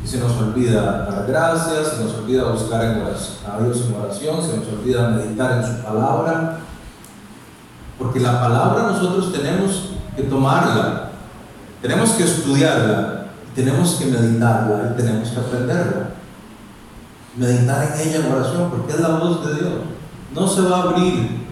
[0.07, 4.69] se nos olvida dar gracias, se nos olvida buscar a Dios en oración, se nos
[4.69, 6.61] olvida meditar en su palabra,
[7.99, 11.08] porque la palabra nosotros tenemos que tomarla
[11.81, 16.11] tenemos que estudiarla, tenemos que meditarla y tenemos que aprenderla.
[17.37, 19.73] Meditar en ella en oración, porque es la voz de Dios.
[20.35, 21.47] No se va a abrir,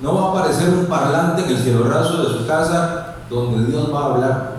[0.00, 3.92] no va a aparecer un parlante en el cielo raso de su casa donde Dios
[3.92, 4.56] va a hablar,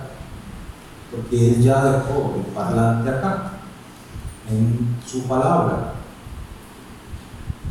[1.11, 3.51] porque Él ya dejó el parlante acá,
[4.49, 5.93] en su palabra.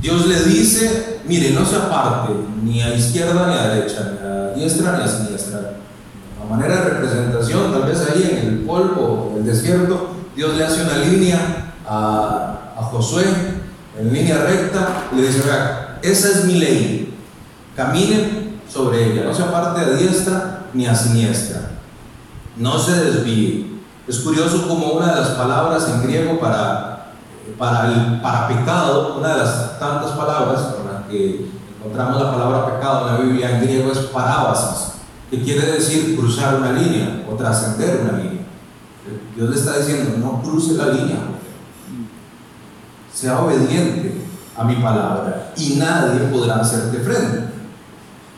[0.01, 2.32] Dios le dice, mire, no se aparte
[2.62, 5.76] ni a izquierda ni a derecha, ni a diestra ni a siniestra
[6.49, 10.82] manera de representación, tal vez ahí en el polvo, en el desierto, Dios le hace
[10.82, 12.53] una línea a,
[12.90, 13.24] Josué
[13.99, 17.14] en línea recta y le dice, vea, esa es mi ley,
[17.74, 21.70] caminen sobre ella, no se aparte a diestra ni a siniestra.
[22.57, 23.80] No se desvíe.
[24.07, 27.12] Es curioso como una de las palabras en griego para,
[27.59, 31.47] para, el, para pecado, una de las tantas palabras con las que
[31.78, 34.95] encontramos la palabra pecado en la Biblia en griego es parábasis,
[35.31, 38.47] que quiere decir cruzar una línea o trascender una línea.
[39.35, 41.18] Dios le está diciendo, no cruce la línea,
[43.12, 44.20] sea obediente
[44.57, 47.57] a mi palabra y nadie podrá hacerte frente.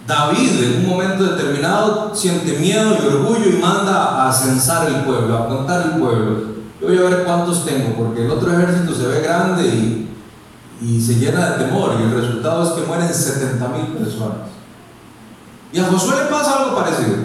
[0.07, 5.37] David en un momento determinado siente miedo y orgullo y manda a censar el pueblo,
[5.37, 6.59] a contar el pueblo.
[6.81, 10.09] Yo voy a ver cuántos tengo, porque el otro ejército se ve grande y,
[10.81, 14.49] y se llena de temor y el resultado es que mueren 70 mil personas.
[15.73, 17.17] Y a Josué le pasa algo parecido,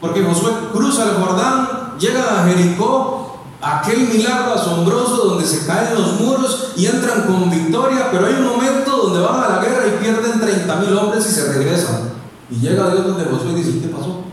[0.00, 3.20] porque Josué cruza el Jordán, llega a Jericó,
[3.62, 8.46] aquel milagro asombroso donde se caen los muros y entran con victoria, pero hay un
[8.46, 12.10] momento donde van a la guerra y pierden 30 mil hombres y se regresan.
[12.50, 14.24] Y llega Dios donde Josué dice, ¿qué pasó?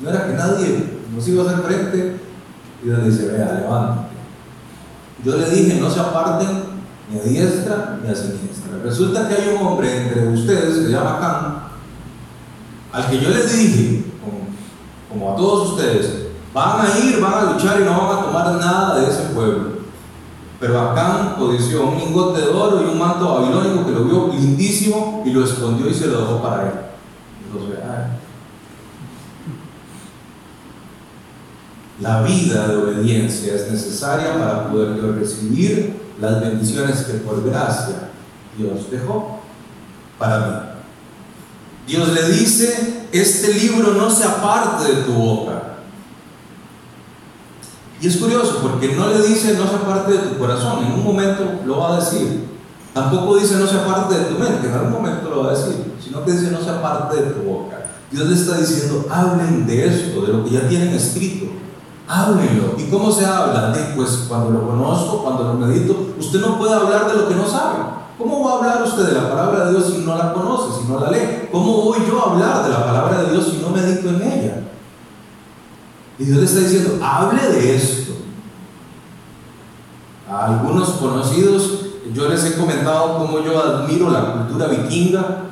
[0.00, 2.20] No era que nadie nos iba a hacer frente.
[2.82, 4.08] Y Dios dice, vea, levántate.
[5.24, 6.62] Yo le dije, no se aparten
[7.10, 8.78] ni a diestra ni a siniestra.
[8.84, 11.67] Resulta que hay un hombre entre ustedes que se llama Can,
[12.98, 14.04] al que yo les dije,
[15.08, 18.52] como, a todos ustedes, van a ir, van a luchar y no van a tomar
[18.56, 19.78] nada de ese pueblo.
[20.58, 25.22] Pero Acán codició un lingote de oro y un manto babilónico que lo vio lindísimo
[25.24, 26.72] y lo escondió y se lo dejó para él.
[32.00, 38.10] La vida de obediencia es necesaria para poder recibir las bendiciones que por gracia
[38.56, 39.40] Dios dejó
[40.18, 40.77] para mí.
[41.88, 45.62] Dios le dice, este libro no se aparte de tu boca.
[48.00, 51.02] Y es curioso porque no le dice no se aparte de tu corazón, en un
[51.02, 52.46] momento lo va a decir.
[52.92, 55.94] Tampoco dice no se aparte de tu mente, en algún momento lo va a decir,
[56.04, 57.86] sino que dice no se aparte de tu boca.
[58.10, 61.46] Dios le está diciendo, hablen de esto, de lo que ya tienen escrito.
[62.06, 62.74] Háblenlo.
[62.78, 63.74] ¿Y cómo se habla?
[63.96, 67.46] Pues cuando lo conozco, cuando lo medito, usted no puede hablar de lo que no
[67.46, 67.98] sabe.
[68.18, 70.88] ¿Cómo va a hablar usted de la palabra de Dios si no la conoce, si
[70.88, 71.48] no la lee?
[71.52, 74.62] ¿Cómo voy yo a hablar de la palabra de Dios si no medito en ella?
[76.18, 78.12] Y Dios le está diciendo, hable de esto.
[80.28, 85.44] A algunos conocidos, yo les he comentado cómo yo admiro la cultura vikinga,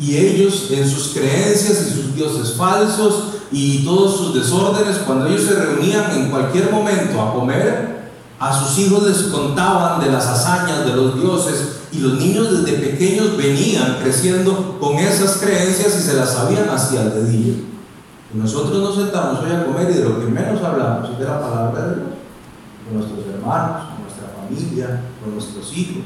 [0.00, 5.42] y ellos en sus creencias y sus dioses falsos y todos sus desórdenes, cuando ellos
[5.42, 7.97] se reunían en cualquier momento a comer,
[8.40, 12.78] a sus hijos les contaban de las hazañas de los dioses y los niños desde
[12.78, 17.54] pequeños venían creciendo con esas creencias y se las sabían hacia el dedillo.
[18.32, 21.24] Y nosotros nos sentamos hoy a comer y de lo que menos hablamos es de
[21.24, 22.08] la palabra de Dios,
[22.84, 26.04] con nuestros hermanos, con nuestra familia, con nuestros hijos.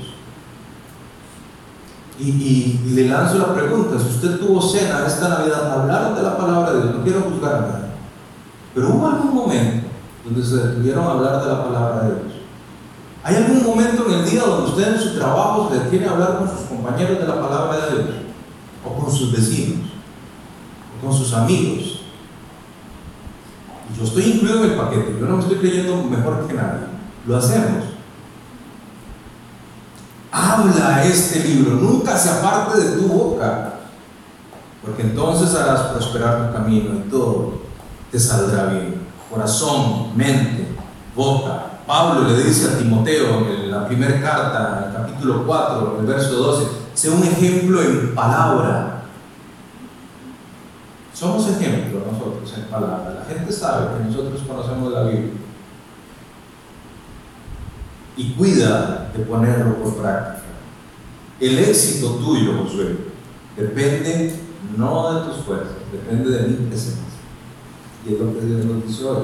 [2.19, 6.73] Y, le lanzo la pregunta, si usted tuvo cena esta Navidad, hablaron de la palabra
[6.73, 7.91] de Dios, no quiero juzgar a nadie,
[8.75, 9.92] pero hubo algún momento
[10.25, 12.35] donde se detuvieron a hablar de la palabra de Dios.
[13.25, 16.39] ¿Hay algún momento en el día donde usted en su trabajo se detiene a hablar
[16.39, 18.17] con sus compañeros de la palabra de Dios?
[18.85, 19.89] ¿O con sus vecinos?
[20.99, 21.99] ¿O con sus amigos?
[23.95, 26.87] yo estoy incluido en el paquete, yo no me estoy creyendo mejor que nadie.
[27.27, 27.93] Lo hacemos
[30.33, 33.75] habla este libro, nunca se aparte de tu boca,
[34.83, 37.61] porque entonces harás prosperar tu camino y todo
[38.11, 38.92] te saldrá bien.
[39.33, 40.69] Corazón, mente,
[41.17, 41.81] boca.
[41.87, 46.35] Pablo le dice a Timoteo en la primera carta, en el capítulo 4, el verso
[46.35, 49.05] 12, sé un ejemplo en palabra.
[51.15, 53.25] Somos ejemplo nosotros en palabra.
[53.27, 55.33] La gente sabe que nosotros conocemos la Biblia
[58.17, 60.43] y cuida de ponerlo por práctica.
[61.41, 62.97] El éxito tuyo, Josué,
[63.57, 64.39] depende
[64.77, 67.12] no de tus fuerzas, depende de mi presencia.
[68.07, 69.23] Y es lo que Dios nos dice hoy.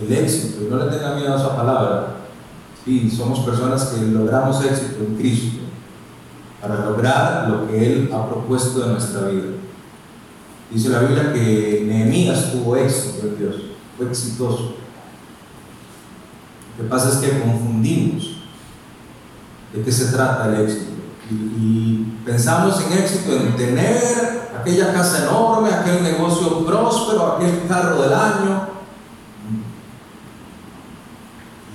[0.00, 2.16] El éxito, y no le tenga miedo a esa palabra,
[2.84, 5.60] sí, somos personas que logramos éxito en Cristo
[6.60, 9.52] para lograr lo que Él ha propuesto en nuestra vida.
[10.70, 13.54] Dice la Biblia que Nehemías tuvo éxito en Dios,
[13.96, 14.74] fue exitoso.
[16.76, 18.36] Lo que pasa es que confundimos
[19.72, 20.92] de qué se trata el éxito.
[21.30, 24.35] Y, pensamos en éxito en tener
[24.66, 28.68] aquella casa enorme, aquel negocio próspero, aquel carro del año.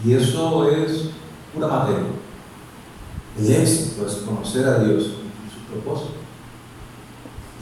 [0.04, 1.10] Y eso es
[1.54, 2.10] pura materia.
[3.38, 6.16] El éxito es conocer a Dios y su propósito.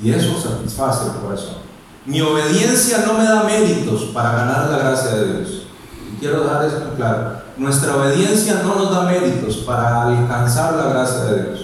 [0.02, 1.58] Y eso satisface el corazón.
[2.06, 5.60] Mi obediencia no me da méritos para ganar la gracia de Dios
[6.20, 7.42] quiero dejar esto claro.
[7.58, 11.60] Nuestra obediencia no nos da méritos para alcanzar la gracia de Dios.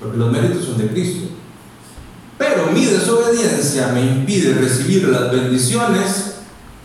[0.00, 1.31] Porque los méritos son de Cristo.
[2.42, 6.38] Pero mi desobediencia me impide recibir las bendiciones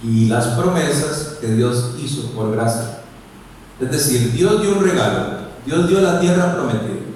[0.04, 3.00] y las promesas que Dios hizo por gracia.
[3.80, 7.08] Es decir, Dios dio un regalo, Dios dio la tierra prometida.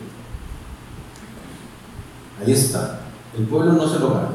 [2.43, 3.01] Ahí está.
[3.37, 4.29] El pueblo no se lo gana.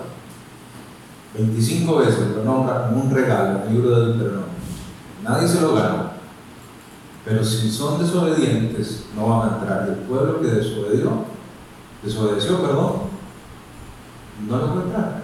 [1.35, 4.47] 25 veces lo nombra como un regalo en el libro de Deuteronomio.
[5.25, 6.13] Nadie se lo gana.
[7.25, 9.89] Pero si son desobedientes, no van a entrar.
[9.89, 11.25] El pueblo que desobedió,
[12.05, 13.06] desobedeció, perdón,
[14.49, 15.23] no lo entrar.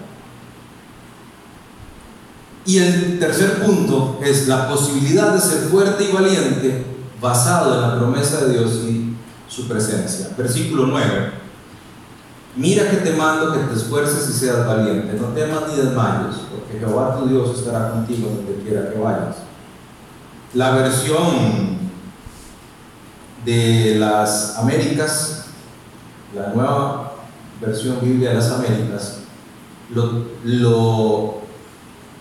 [2.64, 6.86] Y el tercer punto es la posibilidad de ser fuerte y valiente
[7.20, 9.16] basado en la promesa de Dios y
[9.48, 10.28] su presencia.
[10.36, 11.32] Versículo 9.
[12.54, 16.78] Mira que te mando que te esfuerces y seas valiente, no temas ni desmayes, porque
[16.78, 19.36] Jehová tu Dios estará contigo donde quiera que vayas.
[20.52, 21.78] La versión
[23.44, 25.46] de las Américas,
[26.34, 27.11] la nueva
[27.64, 29.18] versión Biblia de las Américas,
[30.44, 31.42] lo,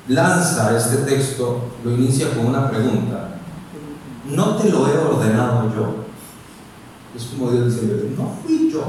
[0.07, 3.39] lanza este texto, lo inicia con una pregunta.
[4.29, 5.95] No te lo he ordenado yo.
[7.15, 8.83] Es como Dios dice, no fui yo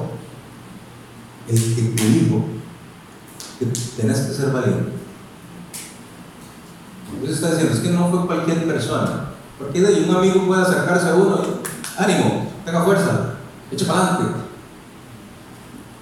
[1.49, 2.45] el que te dijo
[3.59, 3.67] que
[4.01, 4.93] tenés que ser valiente.
[7.13, 9.31] Entonces está diciendo, es que no fue cualquier persona.
[9.59, 13.35] Porque de un amigo puede acercarse a uno y, ánimo, tenga fuerza,
[13.71, 14.42] echa para adelante.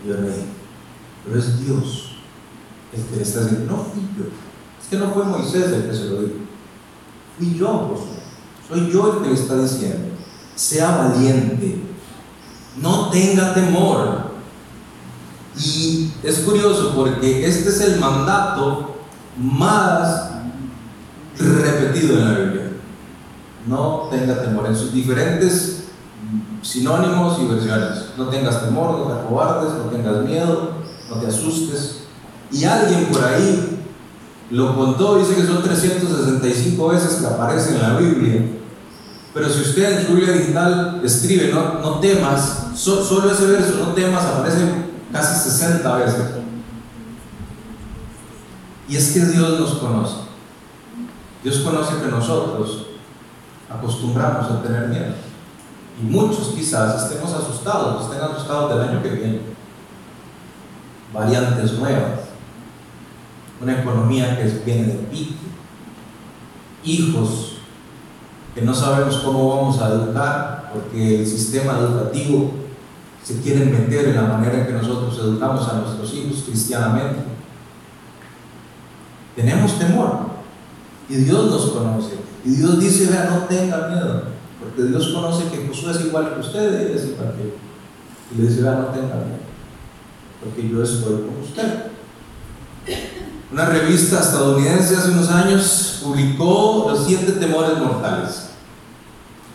[0.07, 0.15] Le
[1.25, 2.13] pero es Dios
[2.93, 4.25] el que le está diciendo, no fui yo.
[4.81, 6.39] Es que no fue Moisés el que se lo dijo.
[7.39, 8.21] Fui yo, Josué.
[8.69, 10.09] Soy yo el que le está diciendo,
[10.55, 11.83] sea valiente,
[12.81, 14.31] no tenga temor,
[15.57, 18.97] y es curioso porque este es el mandato
[19.37, 20.31] más
[21.37, 22.71] repetido en la Biblia.
[23.67, 25.80] No tenga temor en sus diferentes
[26.63, 28.11] sinónimos y versiones.
[28.17, 30.73] No tengas temor, no te acobardes, no tengas miedo,
[31.09, 32.01] no te asustes.
[32.53, 33.79] Y alguien por ahí
[34.51, 38.43] lo contó, dice que son 365 veces que aparece en la Biblia.
[39.33, 43.93] Pero si usted en su Biblia digital escribe, no, no temas, solo ese verso, no
[43.93, 44.65] temas, aparece
[45.13, 46.25] casi 60 veces.
[48.89, 50.17] Y es que Dios nos conoce.
[51.45, 52.87] Dios conoce que nosotros
[53.69, 55.30] acostumbramos a tener miedo.
[56.01, 59.41] Y muchos quizás estemos asustados, estén asustados del año que viene.
[61.13, 62.21] Variantes nuevas.
[63.61, 65.35] Una economía que viene de pique.
[66.85, 67.57] Hijos
[68.55, 72.53] que no sabemos cómo vamos a educar porque el sistema educativo
[73.23, 77.21] se quieren meter en la manera en que nosotros educamos a nuestros hijos cristianamente.
[79.37, 80.31] Tenemos temor.
[81.09, 82.15] Y Dios nos conoce.
[82.45, 84.40] Y Dios dice, vea, no tenga miedo.
[84.61, 88.49] Porque Dios conoce que Josué es igual que usted y es igual que Y le
[88.49, 89.41] dice, no tenga miedo.
[90.43, 91.91] Porque yo estoy con usted.
[93.53, 98.51] Una revista estadounidense hace unos años publicó los siete temores mortales.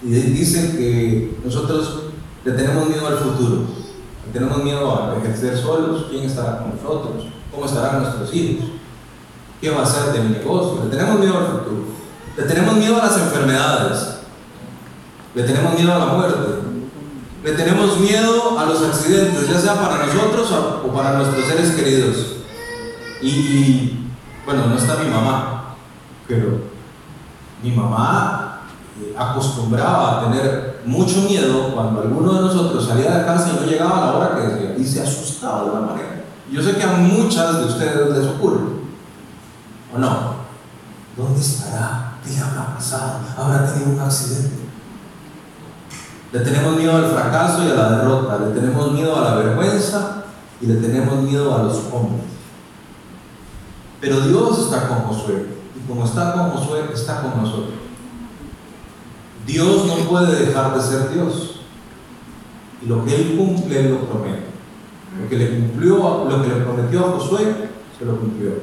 [0.03, 2.03] Y dicen que nosotros
[2.43, 3.63] le tenemos miedo al futuro,
[4.27, 8.65] le tenemos miedo a ejercer solos, quién estará con nosotros, cómo estarán nuestros hijos,
[9.59, 11.85] qué va a ser del negocio, le tenemos miedo al futuro,
[12.37, 14.14] le tenemos miedo a las enfermedades,
[15.35, 16.39] le tenemos miedo a la muerte,
[17.43, 20.49] le tenemos miedo a los accidentes, ya sea para nosotros
[20.83, 22.37] o para nuestros seres queridos.
[23.21, 24.07] Y,
[24.45, 25.75] bueno, no está mi mamá,
[26.27, 26.61] pero
[27.61, 28.61] mi mamá
[29.01, 33.69] eh, acostumbraba a tener mucho miedo cuando alguno de nosotros salía de casa y no
[33.69, 36.23] llegaba a la hora que decía, y se asustaba de una manera.
[36.49, 38.63] Yo sé que a muchas de ustedes les ocurre,
[39.93, 40.35] ¿o no?
[41.17, 42.13] ¿Dónde estará?
[42.23, 43.19] ¿Qué habrá pasado?
[43.37, 44.64] ¿Habrá tenido un accidente?
[46.35, 50.25] Le tenemos miedo al fracaso y a la derrota, le tenemos miedo a la vergüenza
[50.59, 52.25] y le tenemos miedo a los hombres.
[54.01, 55.45] Pero Dios está con Josué,
[55.77, 57.75] y como está con Josué, está con nosotros.
[59.47, 61.61] Dios no puede dejar de ser Dios.
[62.83, 64.47] Y lo que Él cumple, lo promete.
[65.17, 68.55] Lo que le cumplió, lo que le prometió a Josué, se lo cumplió.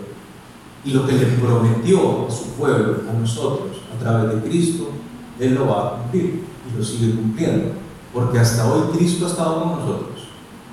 [0.85, 4.91] Y lo que le prometió a su pueblo, a nosotros, a través de Cristo,
[5.41, 7.73] Él lo va a cumplir y lo sigue cumpliendo.
[8.13, 10.29] Porque hasta hoy Cristo ha estado con nosotros.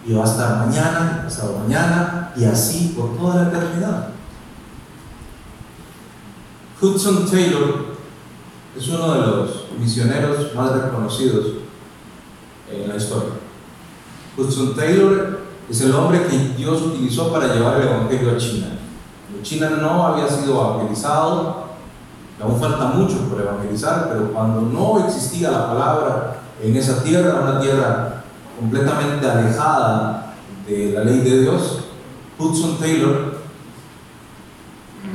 [0.06, 4.10] Y va a estar mañana, pasado mañana, y así por toda la eternidad.
[6.82, 7.96] Hudson Taylor
[8.78, 11.48] es uno de los misioneros más reconocidos
[12.72, 13.32] en la historia.
[14.38, 18.68] Hudson Taylor es el hombre que Dios utilizó para llevar el Evangelio a China.
[19.44, 21.69] China no había sido evangelizado,
[22.42, 27.60] aún falta mucho por evangelizar, pero cuando no existía la palabra en esa tierra, una
[27.60, 28.24] tierra
[28.60, 30.36] completamente alejada
[30.68, 31.80] de la ley de Dios,
[32.38, 33.40] Hudson Taylor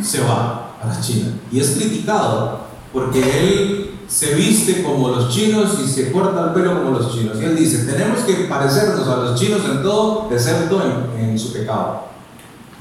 [0.03, 2.61] se va a la China y es criticado
[2.93, 7.39] porque él se viste como los chinos y se corta el pelo como los chinos.
[7.41, 11.53] Y él dice, tenemos que parecernos a los chinos en todo, excepto en, en su
[11.53, 12.05] pecado.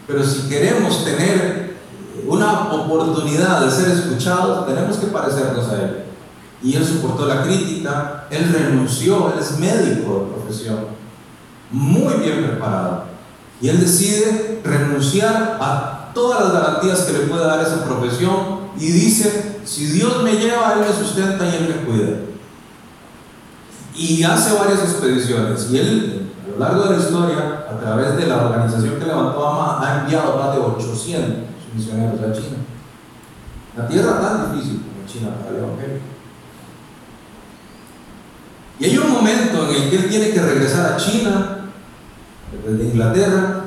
[0.06, 1.73] Pero si queremos tener
[2.28, 6.04] una oportunidad de ser escuchados, tenemos que parecernos a él.
[6.62, 10.78] Y él soportó la crítica, él renunció, él es médico de profesión,
[11.72, 13.04] muy bien preparado.
[13.62, 18.88] Y él decide renunciar a todas las garantías que le puede dar esa profesión y
[18.88, 22.18] dice, si Dios me lleva, Él me sustenta y Él me cuida.
[23.96, 25.70] Y hace varias expediciones.
[25.72, 29.48] Y Él, a lo largo de la historia, a través de la organización que levantó
[29.48, 32.58] AMA, ha enviado más de 800 misioneros a China.
[33.76, 36.00] La tierra tan difícil como China para el Evangelio.
[38.80, 41.60] Y hay un momento en el que Él tiene que regresar a China,
[42.66, 43.64] desde Inglaterra,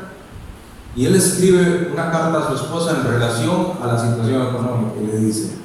[0.97, 5.07] y él escribe una carta a su esposa en relación a la situación económica y
[5.07, 5.59] le dice,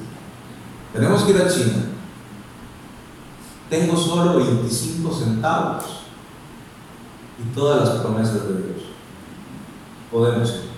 [0.92, 1.86] tenemos que ir a China.
[3.70, 5.84] Tengo solo 25 centavos
[7.38, 8.82] y todas las promesas de Dios.
[10.10, 10.71] Podemos ir.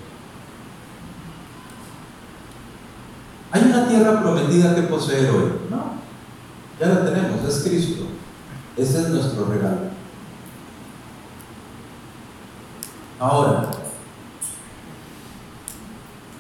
[3.75, 5.53] ¿Hay una tierra prometida que poseer hoy?
[5.68, 5.95] No.
[6.79, 8.05] Ya la tenemos, es Cristo.
[8.77, 9.95] Ese es nuestro regalo.
[13.18, 13.70] Ahora,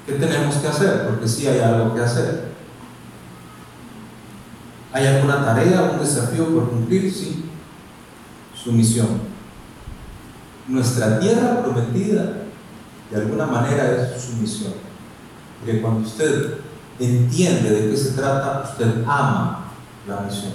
[0.06, 1.06] ¿Qué tenemos que hacer?
[1.06, 2.52] Porque sí hay algo que hacer.
[4.92, 7.10] ¿Hay alguna tarea, un desafío por cumplir?
[7.10, 7.46] Sí.
[8.54, 9.08] Su misión.
[10.68, 12.34] Nuestra tierra prometida,
[13.10, 14.74] de alguna manera, es su misión.
[15.58, 16.63] Porque cuando usted
[16.98, 19.64] entiende de qué se trata, usted ama
[20.06, 20.52] la misión.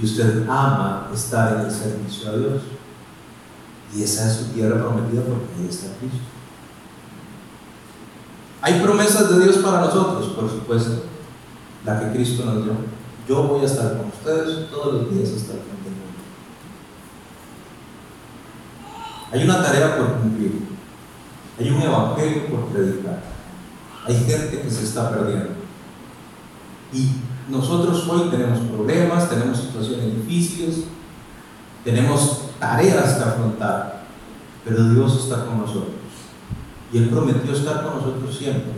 [0.00, 2.62] Y usted ama estar en el servicio a Dios.
[3.94, 6.18] Y esa es su tierra prometida porque ahí está Cristo.
[8.60, 11.04] Hay promesas de Dios para nosotros, por supuesto,
[11.84, 12.72] la que Cristo nos dio.
[13.28, 16.18] Yo voy a estar con ustedes todos los días hasta el fin del mundo.
[19.32, 20.68] Hay una tarea por cumplir.
[21.58, 23.37] Hay un evangelio por predicar.
[24.06, 25.50] Hay gente que se está perdiendo.
[26.92, 27.10] Y
[27.48, 30.84] nosotros hoy tenemos problemas, tenemos situaciones difíciles,
[31.84, 34.04] tenemos tareas que afrontar,
[34.64, 35.94] pero Dios está con nosotros.
[36.92, 38.72] Y Él prometió estar con nosotros siempre.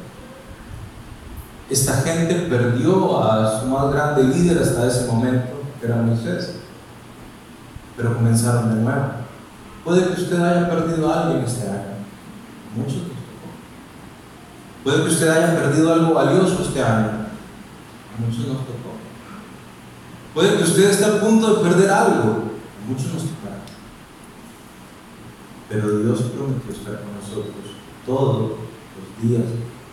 [1.68, 6.56] Esta gente perdió a su más grande líder hasta ese momento, que era Moisés.
[7.96, 9.06] Pero comenzaron de nuevo.
[9.84, 12.00] Puede que usted haya perdido a alguien este año.
[12.74, 13.19] Muchos.
[14.84, 17.08] Puede que usted haya perdido algo valioso este año.
[17.08, 18.96] A muchos nos tocó.
[20.34, 22.30] Puede que usted esté a punto de perder algo.
[22.82, 23.40] A muchos nos tocó.
[25.70, 29.44] Pero Dios prometió estar con nosotros todos los días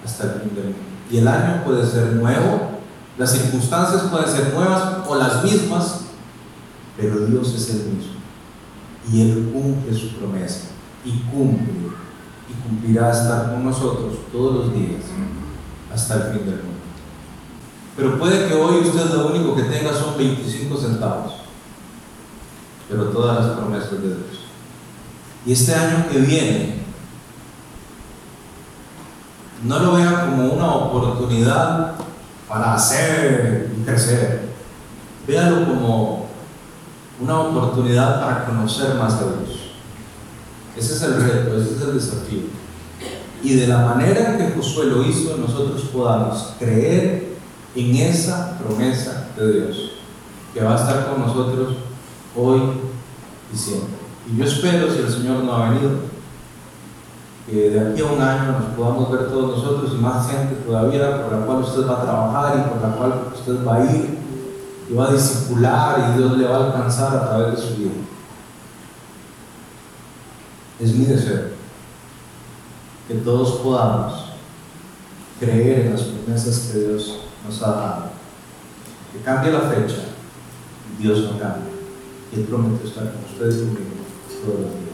[0.03, 0.79] hasta el fin del mundo.
[1.11, 2.79] Y el año puede ser nuevo,
[3.17, 6.01] las circunstancias pueden ser nuevas o las mismas,
[6.97, 8.13] pero Dios es el mismo.
[9.11, 10.69] Y Él cumple su promesa
[11.05, 11.91] y cumple
[12.49, 15.03] y cumplirá estar con nosotros todos los días
[15.93, 16.77] hasta el fin del mundo.
[17.95, 21.33] Pero puede que hoy usted lo único que tenga son 25 centavos,
[22.87, 24.45] pero todas las promesas de Dios.
[25.45, 26.77] Y este año que viene
[29.63, 31.95] no lo vea como una oportunidad
[32.47, 34.49] para hacer y crecer.
[35.27, 36.27] Véalo como
[37.19, 39.66] una oportunidad para conocer más a Dios.
[40.77, 42.41] Ese es el reto, ese es el desafío.
[43.43, 47.35] Y de la manera que Josué lo hizo, nosotros podamos creer
[47.75, 49.91] en esa promesa de Dios,
[50.53, 51.77] que va a estar con nosotros
[52.35, 52.61] hoy
[53.53, 53.89] y siempre.
[54.31, 55.91] Y yo espero, si el Señor no ha venido,
[57.47, 61.23] que de aquí a un año nos podamos ver todos nosotros y más gente todavía
[61.23, 64.17] por la cual usted va a trabajar y por la cual usted va a ir
[64.89, 67.91] y va a discipular y Dios le va a alcanzar a través de su vida.
[70.79, 71.49] Es mi deseo
[73.07, 74.25] que todos podamos
[75.39, 78.09] creer en las promesas que Dios nos ha dado.
[79.11, 80.09] Que cambie la fecha,
[80.99, 81.71] Dios no cambia.
[82.31, 84.05] Y Él promete estar con ustedes conmigo
[84.43, 84.87] todos los días.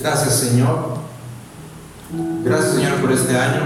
[0.00, 1.09] Gracias Señor.
[3.12, 3.62] Este año.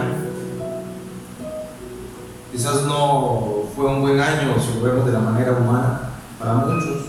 [2.51, 6.01] Quizás no fue un buen año si lo vemos de la manera humana
[6.39, 7.07] para muchos.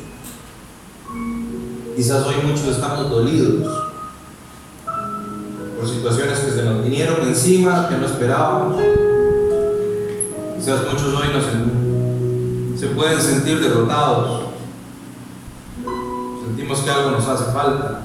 [1.96, 3.72] Quizás hoy muchos estamos dolidos
[5.78, 8.82] por situaciones que se nos vinieron encima, que no esperábamos.
[10.58, 14.42] Quizás muchos hoy nos, se pueden sentir derrotados.
[16.46, 18.02] Sentimos que algo nos hace falta.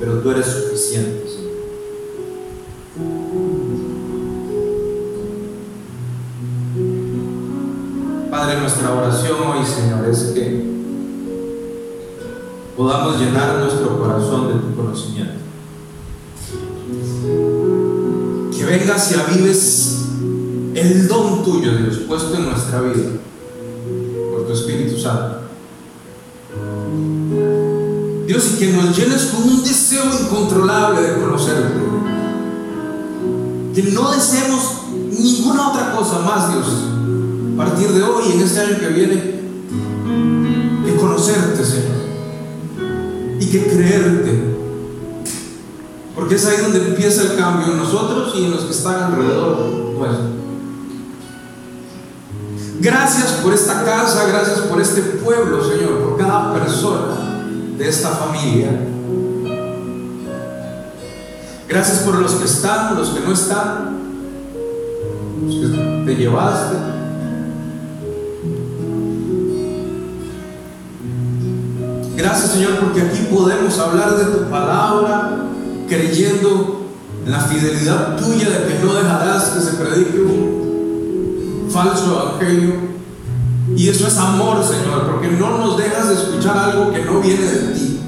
[0.00, 1.24] Pero tú eres suficiente.
[8.30, 10.64] Padre, nuestra oración hoy, Señor, es que
[12.76, 15.34] podamos llenar nuestro corazón de tu conocimiento.
[18.56, 20.04] Que vengas y avives
[20.74, 23.10] el don tuyo, Dios, puesto en nuestra vida
[28.52, 31.80] Y que nos llenes con un deseo incontrolable de conocerte.
[33.74, 36.66] Que no deseemos ninguna otra cosa más, Dios,
[37.54, 39.40] a partir de hoy, en este año que viene,
[40.84, 42.04] que conocerte, Señor
[43.40, 44.54] y que creerte.
[46.14, 49.84] Porque es ahí donde empieza el cambio en nosotros y en los que están alrededor.
[52.80, 57.33] Gracias por esta casa, gracias por este pueblo, Señor, por cada persona
[57.76, 58.70] de esta familia.
[61.68, 63.98] Gracias por los que están, los que no están,
[65.44, 66.76] los que te llevaste,
[72.16, 75.46] Gracias Señor porque aquí podemos hablar de tu palabra
[75.88, 76.86] creyendo
[77.26, 82.93] en la fidelidad tuya de que no dejarás que se predique un falso evangelio.
[83.76, 87.44] Y eso es amor, Señor, porque no nos dejas de escuchar algo que no viene
[87.44, 88.00] de ti.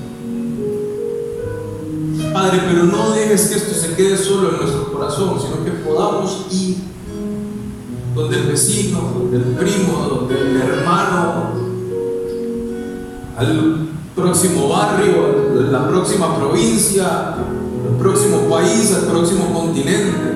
[2.33, 6.47] Padre, pero no dejes que esto se quede solo en nuestro corazón, sino que podamos
[6.51, 6.77] ir
[8.15, 11.53] donde el vecino, donde el primo, donde el hermano,
[13.37, 17.37] al próximo barrio, la próxima provincia,
[17.91, 20.33] el próximo país, el próximo continente.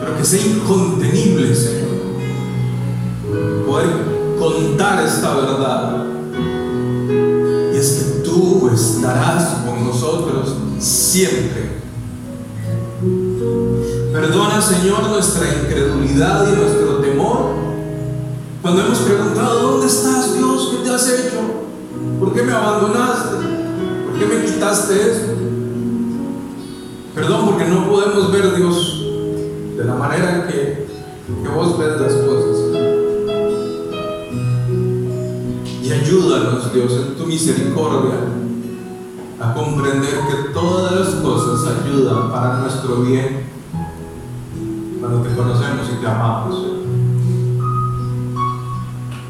[0.00, 1.81] Pero que sea incontenible, Señor,
[5.00, 6.04] esta verdad.
[7.72, 11.82] Y es que tú estarás con nosotros siempre.
[14.12, 17.62] Perdona, Señor, nuestra incredulidad y nuestro temor
[18.62, 20.68] cuando hemos preguntado, ¿dónde estás Dios?
[20.70, 21.40] ¿Qué te has hecho?
[22.20, 23.44] ¿Por qué me abandonaste?
[24.06, 25.32] ¿Por qué me quitaste eso?
[27.12, 29.04] Perdón porque no podemos ver Dios
[29.76, 30.86] de la manera que,
[31.42, 32.51] que vos ves las cosas.
[36.72, 38.14] Dios en tu misericordia
[39.40, 43.50] a comprender que todas las cosas ayudan para nuestro bien
[45.00, 46.66] cuando te conocemos y te amamos.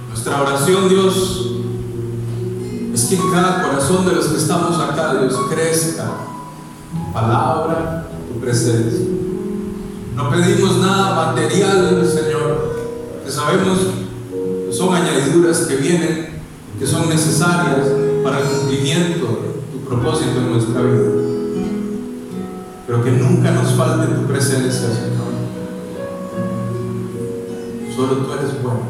[0.09, 1.51] Nuestra oración, Dios,
[2.95, 6.05] es que en cada corazón de los que estamos acá, Dios, crezca
[6.93, 9.07] tu palabra, tu presencia.
[10.15, 12.77] No pedimos nada material, Señor,
[13.25, 13.79] que sabemos
[14.67, 16.32] que son añadiduras que vienen,
[16.79, 17.89] que son necesarias
[18.25, 21.11] para el cumplimiento de tu propósito en nuestra vida.
[22.87, 25.33] Pero que nunca nos falte tu presencia, Señor.
[27.95, 28.83] Solo tú eres bueno.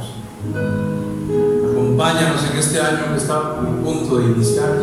[1.70, 4.78] Acompáñanos en este año que está a punto de iniciar.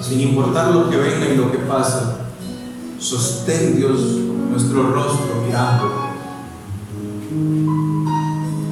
[0.00, 2.18] Sin importar lo que venga y lo que pasa,
[2.98, 4.00] sostén Dios
[4.50, 5.90] nuestro rostro mirando.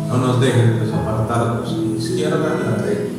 [0.09, 1.84] No nos dejen desapartarnos
[2.25, 3.14] ni izquierda ni